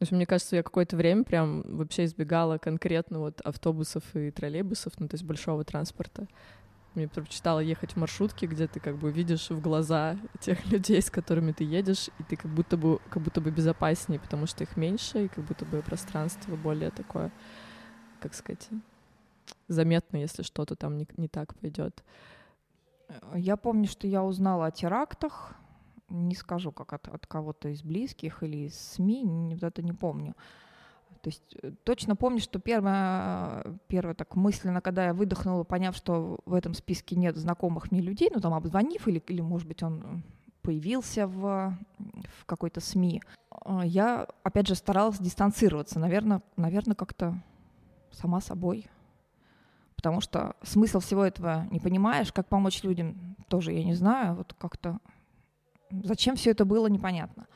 В 0.00 0.04
общем, 0.04 0.16
мне 0.16 0.24
кажется, 0.24 0.56
я 0.56 0.62
какое-то 0.62 0.96
время 0.96 1.24
прям 1.24 1.60
вообще 1.62 2.06
избегала 2.06 2.56
конкретно 2.56 3.18
вот 3.18 3.42
автобусов 3.42 4.02
и 4.16 4.30
троллейбусов, 4.30 4.98
ну, 4.98 5.08
то 5.08 5.14
есть 5.14 5.24
большого 5.24 5.62
транспорта. 5.62 6.26
Мне 6.94 7.06
предпочитала 7.06 7.60
ехать 7.60 7.92
в 7.92 7.96
маршрутке, 7.96 8.46
где 8.46 8.66
ты 8.66 8.80
как 8.80 8.96
бы 8.96 9.12
видишь 9.12 9.50
в 9.50 9.60
глаза 9.60 10.16
тех 10.40 10.64
людей, 10.72 11.02
с 11.02 11.10
которыми 11.10 11.52
ты 11.52 11.64
едешь, 11.64 12.08
и 12.18 12.22
ты 12.22 12.36
как 12.36 12.50
будто 12.50 12.78
бы, 12.78 12.98
как 13.10 13.22
будто 13.22 13.42
бы 13.42 13.50
безопаснее, 13.50 14.18
потому 14.18 14.46
что 14.46 14.64
их 14.64 14.74
меньше, 14.78 15.26
и 15.26 15.28
как 15.28 15.44
будто 15.44 15.66
бы 15.66 15.82
пространство 15.82 16.56
более 16.56 16.90
такое, 16.90 17.30
как 18.20 18.32
сказать, 18.32 18.70
заметно, 19.68 20.16
если 20.16 20.42
что-то 20.42 20.76
там 20.76 20.96
не, 20.96 21.06
не 21.18 21.28
так 21.28 21.54
пойдет. 21.56 22.02
Я 23.34 23.58
помню, 23.58 23.86
что 23.86 24.06
я 24.06 24.24
узнала 24.24 24.64
о 24.64 24.70
терактах 24.70 25.59
не 26.10 26.34
скажу, 26.34 26.72
как 26.72 26.92
от, 26.92 27.08
от 27.08 27.26
кого-то 27.26 27.68
из 27.68 27.82
близких 27.82 28.42
или 28.42 28.66
из 28.66 28.74
СМИ, 28.74 29.54
вот 29.54 29.62
это 29.62 29.82
не 29.82 29.92
помню. 29.92 30.34
То 31.22 31.28
есть 31.28 31.56
э, 31.62 31.72
точно 31.84 32.16
помню, 32.16 32.40
что 32.40 32.58
первое, 32.58 33.78
первое 33.88 34.14
так 34.14 34.36
мысленно, 34.36 34.80
когда 34.80 35.06
я 35.06 35.14
выдохнула, 35.14 35.64
поняв, 35.64 35.96
что 35.96 36.40
в 36.46 36.54
этом 36.54 36.74
списке 36.74 37.16
нет 37.16 37.36
знакомых 37.36 37.90
мне 37.90 38.00
людей, 38.00 38.30
ну 38.34 38.40
там 38.40 38.54
обзвонив, 38.54 39.06
или, 39.06 39.18
или 39.28 39.40
может 39.40 39.68
быть 39.68 39.82
он 39.82 40.24
появился 40.62 41.26
в, 41.26 41.76
в 41.98 42.44
какой-то 42.46 42.80
СМИ, 42.80 43.22
э, 43.66 43.80
я 43.84 44.26
опять 44.42 44.68
же 44.68 44.74
старалась 44.74 45.18
дистанцироваться, 45.18 45.98
наверное, 45.98 46.42
наверное 46.56 46.94
как-то 46.94 47.42
сама 48.10 48.40
собой. 48.40 48.86
Потому 49.96 50.22
что 50.22 50.56
смысл 50.62 51.00
всего 51.00 51.24
этого 51.24 51.66
не 51.70 51.78
понимаешь, 51.78 52.32
как 52.32 52.48
помочь 52.48 52.82
людям, 52.82 53.36
тоже 53.48 53.72
я 53.72 53.84
не 53.84 53.94
знаю, 53.94 54.34
вот 54.34 54.54
как-то 54.58 54.98
Зачем 55.90 56.36
все 56.36 56.50
это 56.50 56.64
было, 56.64 56.86
непонятно. 56.86 57.46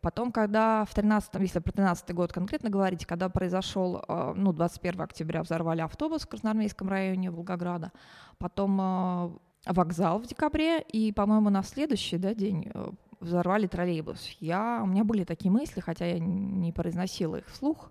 Потом, 0.00 0.32
когда 0.32 0.84
в 0.84 0.92
13 0.92 1.34
если 1.40 1.60
про 1.60 1.72
13 1.72 2.14
год 2.14 2.30
конкретно 2.30 2.68
говорить, 2.68 3.06
когда 3.06 3.30
произошел, 3.30 4.04
э, 4.06 4.34
ну, 4.36 4.52
21 4.52 5.00
октября 5.00 5.42
взорвали 5.42 5.80
автобус 5.80 6.22
в 6.22 6.28
Красноармейском 6.28 6.88
районе 6.90 7.30
Волгограда, 7.30 7.90
потом 8.36 8.78
э, 8.80 9.30
вокзал 9.66 10.18
в 10.18 10.26
декабре, 10.26 10.82
и, 10.82 11.10
по-моему, 11.10 11.48
на 11.48 11.62
следующий 11.62 12.18
да, 12.18 12.34
день 12.34 12.70
э, 12.74 12.90
взорвали 13.20 13.66
троллейбус. 13.66 14.36
Я, 14.40 14.80
у 14.82 14.86
меня 14.86 15.04
были 15.04 15.24
такие 15.24 15.50
мысли, 15.50 15.80
хотя 15.80 16.04
я 16.04 16.18
не 16.18 16.70
произносила 16.70 17.36
их 17.36 17.46
вслух, 17.48 17.90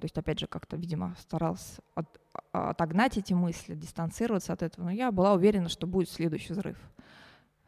то 0.00 0.04
есть, 0.04 0.16
опять 0.16 0.38
же, 0.38 0.46
как-то, 0.46 0.76
видимо, 0.76 1.16
старалась 1.18 1.78
от, 1.96 2.06
отогнать 2.52 3.18
эти 3.18 3.32
мысли, 3.32 3.74
дистанцироваться 3.74 4.52
от 4.52 4.62
этого, 4.62 4.84
но 4.84 4.90
я 4.92 5.10
была 5.10 5.32
уверена, 5.32 5.68
что 5.68 5.88
будет 5.88 6.08
следующий 6.08 6.52
взрыв 6.52 6.76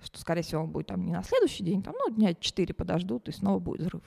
что, 0.05 0.19
скорее 0.19 0.43
всего, 0.43 0.62
он 0.62 0.71
будет 0.71 0.88
там 0.88 1.05
не 1.05 1.12
на 1.12 1.23
следующий 1.23 1.64
день, 1.64 1.83
там, 1.83 1.95
ну, 1.99 2.14
дня 2.14 2.35
четыре 2.35 2.75
подождут, 2.75 3.29
и 3.29 3.33
снова 3.33 3.59
будет 3.59 3.81
взрыв. 3.81 4.03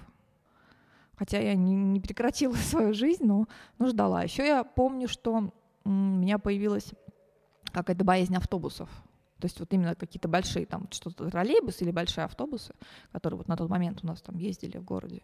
Хотя 1.15 1.39
я 1.39 1.55
не, 1.55 1.75
не 1.75 1.99
прекратила 1.99 2.53
свою 2.55 2.93
жизнь, 2.93 3.25
но, 3.25 3.47
но 3.79 3.87
ждала. 3.87 4.23
Еще 4.23 4.45
я 4.45 4.63
помню, 4.63 5.07
что 5.07 5.51
у 5.83 5.89
меня 5.89 6.37
появилась 6.37 6.91
какая-то 7.71 8.03
боязнь 8.03 8.35
автобусов. 8.35 8.89
То 9.39 9.45
есть 9.45 9.59
вот 9.59 9.71
именно 9.71 9.93
какие-то 9.95 10.27
большие 10.27 10.65
там 10.65 10.87
что-то 10.91 11.29
троллейбусы 11.29 11.83
или 11.83 11.91
большие 11.91 12.25
автобусы, 12.25 12.73
которые 13.11 13.37
вот 13.37 13.47
на 13.47 13.55
тот 13.55 13.69
момент 13.69 14.03
у 14.03 14.07
нас 14.07 14.21
там 14.21 14.37
ездили 14.37 14.77
в 14.77 14.83
городе. 14.83 15.21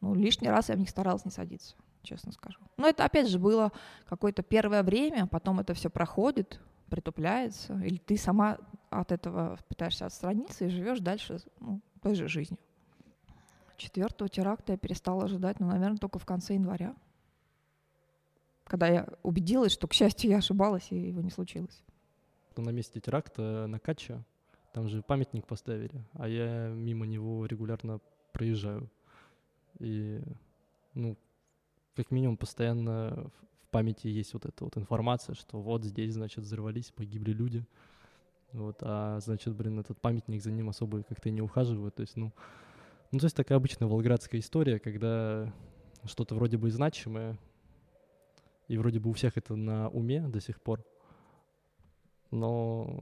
Ну, 0.00 0.14
лишний 0.14 0.48
раз 0.48 0.68
я 0.68 0.74
в 0.74 0.78
них 0.78 0.90
старалась 0.90 1.24
не 1.24 1.30
садиться, 1.30 1.76
честно 2.02 2.32
скажу. 2.32 2.58
Но 2.76 2.88
это, 2.88 3.04
опять 3.04 3.28
же, 3.28 3.38
было 3.38 3.70
какое-то 4.06 4.42
первое 4.42 4.82
время, 4.82 5.28
потом 5.28 5.60
это 5.60 5.74
все 5.74 5.90
проходит, 5.90 6.60
притупляется, 6.90 7.78
или 7.78 7.98
ты 7.98 8.16
сама 8.16 8.58
от 9.00 9.12
этого 9.12 9.58
пытаешься 9.68 10.06
отстраниться 10.06 10.64
и 10.64 10.68
живешь 10.68 11.00
дальше 11.00 11.38
ну, 11.60 11.80
той 12.00 12.14
же 12.14 12.28
жизнью. 12.28 12.58
Четвертого 13.76 14.28
теракта 14.28 14.72
я 14.72 14.78
перестала 14.78 15.24
ожидать, 15.24 15.58
ну, 15.60 15.66
наверное, 15.66 15.98
только 15.98 16.18
в 16.18 16.26
конце 16.26 16.54
января, 16.54 16.94
когда 18.64 18.86
я 18.86 19.08
убедилась, 19.22 19.72
что, 19.72 19.88
к 19.88 19.92
счастью, 19.92 20.30
я 20.30 20.38
ошибалась, 20.38 20.86
и 20.90 20.96
его 20.96 21.20
не 21.20 21.30
случилось. 21.30 21.82
На 22.56 22.70
месте 22.70 23.00
теракта 23.00 23.66
на 23.66 23.78
Кача, 23.78 24.24
там 24.72 24.88
же 24.88 25.02
памятник 25.02 25.46
поставили, 25.46 26.04
а 26.12 26.28
я 26.28 26.68
мимо 26.68 27.06
него 27.06 27.44
регулярно 27.46 28.00
проезжаю. 28.32 28.90
И, 29.78 30.22
ну, 30.94 31.16
как 31.96 32.10
минимум, 32.10 32.36
постоянно 32.36 33.30
памяти 33.70 34.06
есть 34.06 34.32
вот 34.34 34.46
эта 34.46 34.64
вот 34.64 34.76
информация, 34.76 35.34
что 35.34 35.60
вот 35.60 35.84
здесь, 35.84 36.12
значит, 36.12 36.44
взорвались, 36.44 36.92
погибли 36.92 37.32
люди. 37.32 37.66
Вот, 38.52 38.78
а 38.82 39.18
значит, 39.20 39.54
блин, 39.54 39.80
этот 39.80 40.00
памятник 40.00 40.42
за 40.42 40.50
ним 40.50 40.68
особо 40.68 41.02
как-то 41.02 41.30
не 41.30 41.40
ухаживают. 41.40 41.94
То 41.94 42.02
есть, 42.02 42.16
ну, 42.16 42.32
ну, 43.10 43.18
то 43.18 43.26
есть 43.26 43.36
такая 43.36 43.58
обычная 43.58 43.88
волгоградская 43.88 44.40
история, 44.40 44.78
когда 44.78 45.52
что-то 46.04 46.34
вроде 46.34 46.58
бы 46.58 46.70
значимое, 46.70 47.38
и 48.68 48.78
вроде 48.78 49.00
бы 49.00 49.10
у 49.10 49.12
всех 49.12 49.36
это 49.36 49.54
на 49.54 49.88
уме 49.88 50.26
до 50.28 50.40
сих 50.40 50.60
пор, 50.60 50.84
но 52.30 52.98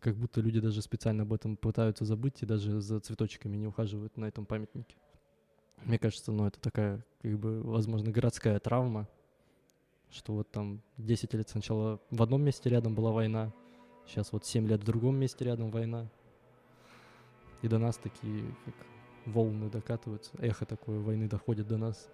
как 0.00 0.16
будто 0.16 0.40
люди 0.40 0.60
даже 0.60 0.80
специально 0.82 1.24
об 1.24 1.32
этом 1.32 1.56
пытаются 1.56 2.04
забыть 2.04 2.42
и 2.42 2.46
даже 2.46 2.80
за 2.80 3.00
цветочками 3.00 3.56
не 3.56 3.66
ухаживают 3.66 4.16
на 4.16 4.26
этом 4.26 4.46
памятнике. 4.46 4.96
Мне 5.84 5.98
кажется, 5.98 6.30
ну, 6.30 6.46
это 6.46 6.60
такая, 6.60 7.04
как 7.22 7.38
бы, 7.38 7.62
возможно, 7.62 8.12
городская 8.12 8.58
травма, 8.60 9.08
что 10.10 10.34
вот 10.34 10.50
там 10.50 10.82
10 10.98 11.34
лет 11.34 11.48
сначала 11.48 12.00
в 12.10 12.22
одном 12.22 12.42
месте 12.42 12.70
рядом 12.70 12.94
была 12.94 13.10
война, 13.10 13.52
сейчас 14.06 14.32
вот 14.32 14.44
7 14.44 14.66
лет 14.66 14.80
в 14.80 14.84
другом 14.84 15.16
месте 15.16 15.44
рядом 15.44 15.70
война. 15.70 16.08
И 17.62 17.68
до 17.68 17.78
нас 17.78 17.96
такие, 17.96 18.54
как 18.64 18.74
волны 19.26 19.70
докатываются, 19.70 20.32
эхо 20.38 20.64
такое 20.64 20.98
войны 20.98 21.28
доходит 21.28 21.66
до 21.68 21.76
нас. 21.76 22.08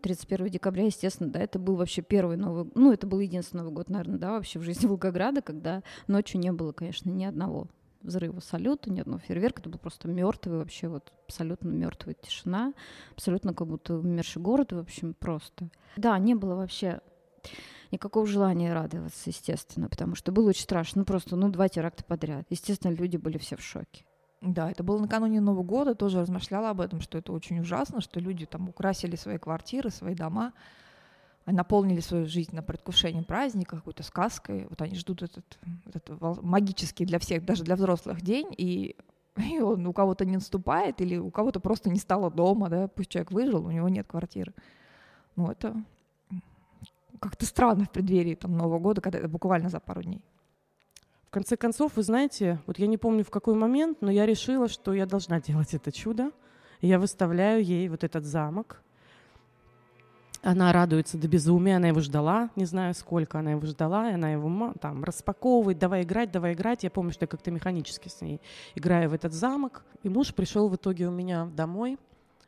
31 0.00 0.48
декабря, 0.48 0.86
естественно, 0.86 1.30
да, 1.30 1.40
это 1.40 1.58
был 1.58 1.76
вообще 1.76 2.02
первый 2.02 2.36
Новый, 2.36 2.70
ну, 2.74 2.92
это 2.92 3.06
был 3.06 3.20
единственный 3.20 3.60
Новый 3.60 3.74
год, 3.74 3.90
наверное, 3.90 4.18
да, 4.18 4.32
вообще 4.32 4.58
в 4.58 4.62
жизни 4.62 4.86
Волгограда, 4.86 5.42
когда 5.42 5.82
ночью 6.06 6.40
не 6.40 6.52
было, 6.52 6.72
конечно, 6.72 7.10
ни 7.10 7.24
одного 7.24 7.68
взрыва 8.02 8.40
салюта, 8.40 8.90
ни 8.90 9.00
одного 9.00 9.20
фейерверка, 9.20 9.60
это 9.60 9.70
был 9.70 9.78
просто 9.78 10.08
мертвый 10.08 10.58
вообще, 10.58 10.88
вот 10.88 11.12
абсолютно 11.26 11.68
мертвая 11.68 12.14
тишина, 12.14 12.72
абсолютно 13.12 13.54
как 13.54 13.66
будто 13.66 13.94
умерший 13.94 14.42
город, 14.42 14.72
в 14.72 14.78
общем, 14.78 15.14
просто. 15.14 15.68
Да, 15.96 16.18
не 16.18 16.34
было 16.34 16.54
вообще 16.54 17.00
никакого 17.90 18.26
желания 18.26 18.72
радоваться, 18.72 19.30
естественно, 19.30 19.88
потому 19.88 20.14
что 20.14 20.32
было 20.32 20.50
очень 20.50 20.62
страшно, 20.62 21.00
ну 21.00 21.04
просто, 21.04 21.36
ну, 21.36 21.50
два 21.50 21.68
теракта 21.68 22.04
подряд. 22.04 22.46
Естественно, 22.50 22.92
люди 22.92 23.16
были 23.16 23.38
все 23.38 23.56
в 23.56 23.62
шоке. 23.62 24.04
Да, 24.40 24.70
это 24.70 24.82
было 24.82 24.98
накануне 24.98 25.40
Нового 25.40 25.62
года, 25.62 25.94
тоже 25.94 26.20
размышляла 26.20 26.70
об 26.70 26.80
этом, 26.80 27.00
что 27.00 27.18
это 27.18 27.32
очень 27.32 27.60
ужасно, 27.60 28.00
что 28.00 28.20
люди 28.20 28.46
там 28.46 28.68
украсили 28.70 29.16
свои 29.16 29.36
квартиры, 29.36 29.90
свои 29.90 30.14
дома, 30.14 30.54
наполнили 31.46 32.00
свою 32.00 32.26
жизнь 32.26 32.54
на 32.54 32.62
предвкушение 32.62 33.22
праздника, 33.22 33.76
какой-то 33.76 34.02
сказкой. 34.02 34.66
Вот 34.68 34.80
они 34.82 34.94
ждут 34.94 35.22
этот, 35.22 35.58
этот 35.86 36.42
магический 36.42 37.04
для 37.04 37.18
всех, 37.18 37.44
даже 37.44 37.64
для 37.64 37.76
взрослых 37.76 38.20
день, 38.22 38.48
и, 38.56 38.96
и 39.36 39.60
он 39.60 39.86
у 39.86 39.92
кого-то 39.92 40.24
не 40.24 40.34
наступает, 40.34 41.00
или 41.00 41.16
у 41.16 41.30
кого-то 41.30 41.60
просто 41.60 41.90
не 41.90 41.98
стало 41.98 42.30
дома, 42.30 42.68
да, 42.68 42.88
пусть 42.88 43.10
человек 43.10 43.32
выжил, 43.32 43.66
у 43.66 43.70
него 43.70 43.88
нет 43.88 44.06
квартиры. 44.06 44.52
Ну, 45.36 45.50
это 45.50 45.74
как-то 47.20 47.46
странно 47.46 47.84
в 47.84 47.90
преддверии 47.90 48.34
там, 48.34 48.56
Нового 48.56 48.78
года, 48.78 49.00
когда 49.00 49.18
это 49.18 49.28
буквально 49.28 49.68
за 49.68 49.80
пару 49.80 50.02
дней. 50.02 50.24
В 51.30 51.30
конце 51.32 51.56
концов, 51.56 51.96
вы 51.96 52.02
знаете, 52.02 52.58
вот 52.66 52.78
я 52.80 52.88
не 52.88 52.96
помню 52.96 53.24
в 53.24 53.30
какой 53.30 53.54
момент, 53.54 53.98
но 54.00 54.10
я 54.10 54.26
решила, 54.26 54.68
что 54.68 54.92
я 54.92 55.06
должна 55.06 55.40
делать 55.40 55.74
это 55.74 55.92
чудо. 55.92 56.32
И 56.80 56.88
я 56.88 56.98
выставляю 56.98 57.62
ей 57.62 57.88
вот 57.88 58.02
этот 58.02 58.24
замок. 58.24 58.82
Она 60.42 60.72
радуется 60.72 61.18
до 61.18 61.28
безумия, 61.28 61.76
она 61.76 61.88
его 61.88 62.00
ждала, 62.00 62.48
не 62.56 62.64
знаю 62.64 62.94
сколько 62.94 63.38
она 63.38 63.50
его 63.50 63.66
ждала, 63.66 64.10
и 64.10 64.14
она 64.14 64.32
его 64.32 64.72
там 64.80 65.04
распаковывает, 65.04 65.78
давай 65.78 66.02
играть, 66.02 66.30
давай 66.30 66.54
играть. 66.54 66.82
Я 66.82 66.90
помню, 66.90 67.12
что 67.12 67.24
я 67.24 67.26
как-то 67.26 67.50
механически 67.50 68.08
с 68.08 68.22
ней 68.22 68.40
играю 68.74 69.10
в 69.10 69.12
этот 69.12 69.34
замок. 69.34 69.84
И 70.02 70.08
муж 70.08 70.34
пришел 70.34 70.68
в 70.68 70.76
итоге 70.76 71.08
у 71.08 71.10
меня 71.10 71.44
домой 71.44 71.98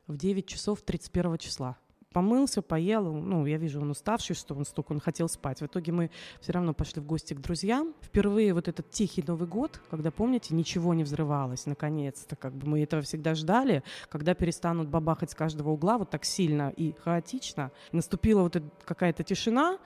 в 0.07 0.17
9 0.17 0.47
часов 0.47 0.81
31 0.81 1.37
числа 1.37 1.77
помылся, 2.13 2.63
поел. 2.63 3.13
Ну, 3.13 3.47
я 3.47 3.57
вижу, 3.59 3.81
он 3.81 3.91
уставший, 3.91 4.37
что 4.37 4.55
он 4.55 4.65
столько, 4.65 4.93
он 4.93 5.01
хотел 5.01 5.29
спать. 5.29 5.61
В 5.61 5.67
итоге 5.67 5.93
мы 5.93 6.11
все 6.41 6.53
равно 6.53 6.75
пошли 6.75 7.01
в 7.03 7.07
гости 7.07 7.35
к 7.35 7.41
друзьям. 7.41 7.95
Впервые 8.03 8.55
вот 8.55 8.69
этот 8.69 8.91
тихий 8.91 9.25
Новый 9.27 9.49
год, 9.49 9.81
когда, 9.91 10.11
помните, 10.11 10.55
ничего 10.55 10.95
не 10.95 11.05
взрывалось, 11.05 11.67
наконец-то. 11.67 12.37
Как 12.37 12.55
бы 12.55 12.69
мы 12.69 12.83
этого 12.83 13.03
всегда 13.03 13.35
ждали, 13.35 13.83
когда 14.09 14.35
перестанут 14.35 14.89
бабахать 14.89 15.31
с 15.31 15.35
каждого 15.35 15.71
угла 15.71 15.99
вот 15.99 16.11
так 16.11 16.25
сильно 16.25 16.73
и 16.77 16.93
хаотично. 17.05 17.71
Наступила 17.93 18.43
вот 18.43 18.63
какая-то 18.85 19.23
тишина, 19.23 19.79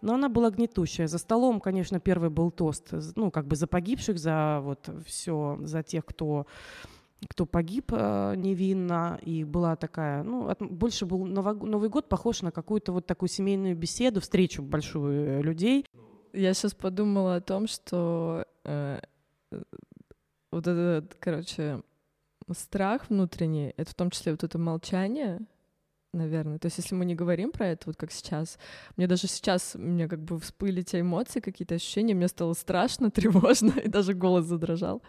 но 0.00 0.14
она 0.14 0.28
была 0.28 0.50
гнетущая. 0.50 1.06
За 1.06 1.18
столом, 1.18 1.60
конечно, 1.60 2.00
первый 2.00 2.30
был 2.30 2.50
тост, 2.50 2.92
ну, 3.16 3.30
как 3.30 3.46
бы 3.46 3.56
за 3.56 3.66
погибших, 3.66 4.18
за 4.18 4.60
вот 4.62 4.88
все, 5.04 5.58
за 5.62 5.82
тех, 5.82 6.04
кто 6.04 6.46
кто 7.26 7.46
погиб 7.46 7.92
э, 7.92 8.34
невинно, 8.36 9.18
и 9.22 9.44
была 9.44 9.76
такая, 9.76 10.22
ну, 10.22 10.54
больше 10.60 11.06
был 11.06 11.26
Новый, 11.26 11.88
год 11.88 12.08
похож 12.08 12.42
на 12.42 12.52
какую-то 12.52 12.92
вот 12.92 13.06
такую 13.06 13.28
семейную 13.28 13.76
беседу, 13.76 14.20
встречу 14.20 14.62
большую 14.62 15.40
э, 15.40 15.42
людей. 15.42 15.84
Я 16.32 16.54
сейчас 16.54 16.74
подумала 16.74 17.36
о 17.36 17.40
том, 17.40 17.66
что 17.66 18.44
э, 18.64 19.00
вот 20.52 20.66
этот, 20.66 21.16
короче, 21.18 21.82
страх 22.52 23.10
внутренний, 23.10 23.74
это 23.76 23.90
в 23.90 23.94
том 23.94 24.10
числе 24.10 24.32
вот 24.32 24.44
это 24.44 24.58
молчание, 24.58 25.40
наверное. 26.12 26.58
То 26.58 26.66
есть 26.66 26.78
если 26.78 26.94
мы 26.94 27.04
не 27.04 27.14
говорим 27.14 27.50
про 27.50 27.68
это, 27.68 27.84
вот 27.86 27.96
как 27.96 28.12
сейчас, 28.12 28.58
мне 28.96 29.06
даже 29.06 29.26
сейчас, 29.26 29.74
меня 29.74 30.08
как 30.08 30.20
бы 30.20 30.38
всплыли 30.38 30.82
те 30.82 31.00
эмоции, 31.00 31.40
какие-то 31.40 31.74
ощущения, 31.74 32.14
мне 32.14 32.28
стало 32.28 32.54
страшно, 32.54 33.10
тревожно, 33.12 33.72
и 33.78 33.88
даже 33.88 34.14
голос 34.14 34.46
задрожал. 34.46 35.02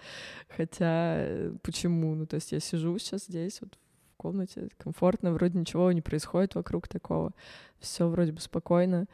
Хотя 0.49 1.15
э, 1.17 1.53
почему? 1.61 2.15
Ну, 2.15 2.25
то 2.25 2.35
есть 2.35 2.51
я 2.51 2.59
сижу 2.59 2.97
сейчас 2.99 3.25
здесь, 3.25 3.61
вот 3.61 3.77
в 4.13 4.17
комнате, 4.17 4.69
комфортно, 4.77 5.31
вроде 5.31 5.57
ничего 5.57 5.91
не 5.91 6.01
происходит 6.01 6.55
вокруг 6.55 6.87
такого, 6.87 7.33
все 7.79 8.07
вроде 8.07 8.33
бы 8.33 8.41
спокойно. 8.41 9.07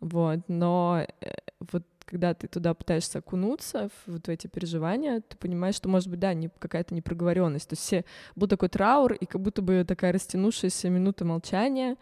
Вот, 0.00 0.40
но 0.48 1.06
э, 1.20 1.30
вот 1.72 1.84
когда 2.10 2.34
ты 2.34 2.48
туда 2.48 2.74
пытаешься 2.74 3.20
окунуться, 3.20 3.88
в 3.88 4.12
вот 4.12 4.28
эти 4.28 4.48
переживания, 4.48 5.20
ты 5.20 5.36
понимаешь, 5.36 5.76
что, 5.76 5.88
может 5.88 6.08
быть, 6.08 6.18
да, 6.18 6.34
не, 6.34 6.48
какая-то 6.58 6.92
непроговоренность. 6.94 7.68
То 7.68 7.74
есть 7.74 7.82
все, 7.82 8.04
был 8.34 8.48
такой 8.48 8.68
траур, 8.68 9.12
и 9.12 9.26
как 9.26 9.40
будто 9.40 9.62
бы 9.62 9.84
такая 9.86 10.12
растянувшаяся 10.12 10.90
минута 10.90 11.24
молчания, 11.24 11.96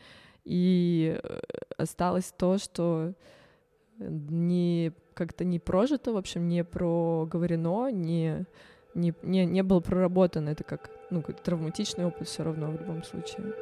и 0.44 1.20
э, 1.22 1.40
осталось 1.76 2.32
то, 2.36 2.56
что 2.56 3.12
не 3.98 4.92
как-то 5.12 5.44
не 5.44 5.58
прожито, 5.58 6.12
в 6.12 6.16
общем, 6.16 6.48
не 6.48 6.64
проговорено, 6.64 7.90
не, 7.90 8.46
не, 8.94 9.12
не, 9.22 9.44
не 9.44 9.62
было 9.62 9.80
проработано. 9.80 10.48
Это 10.50 10.64
как 10.64 10.90
ну, 11.10 11.22
травматичный 11.22 12.06
опыт 12.06 12.28
все 12.28 12.44
равно 12.44 12.70
в 12.70 12.80
любом 12.80 13.04
случае. 13.04 13.52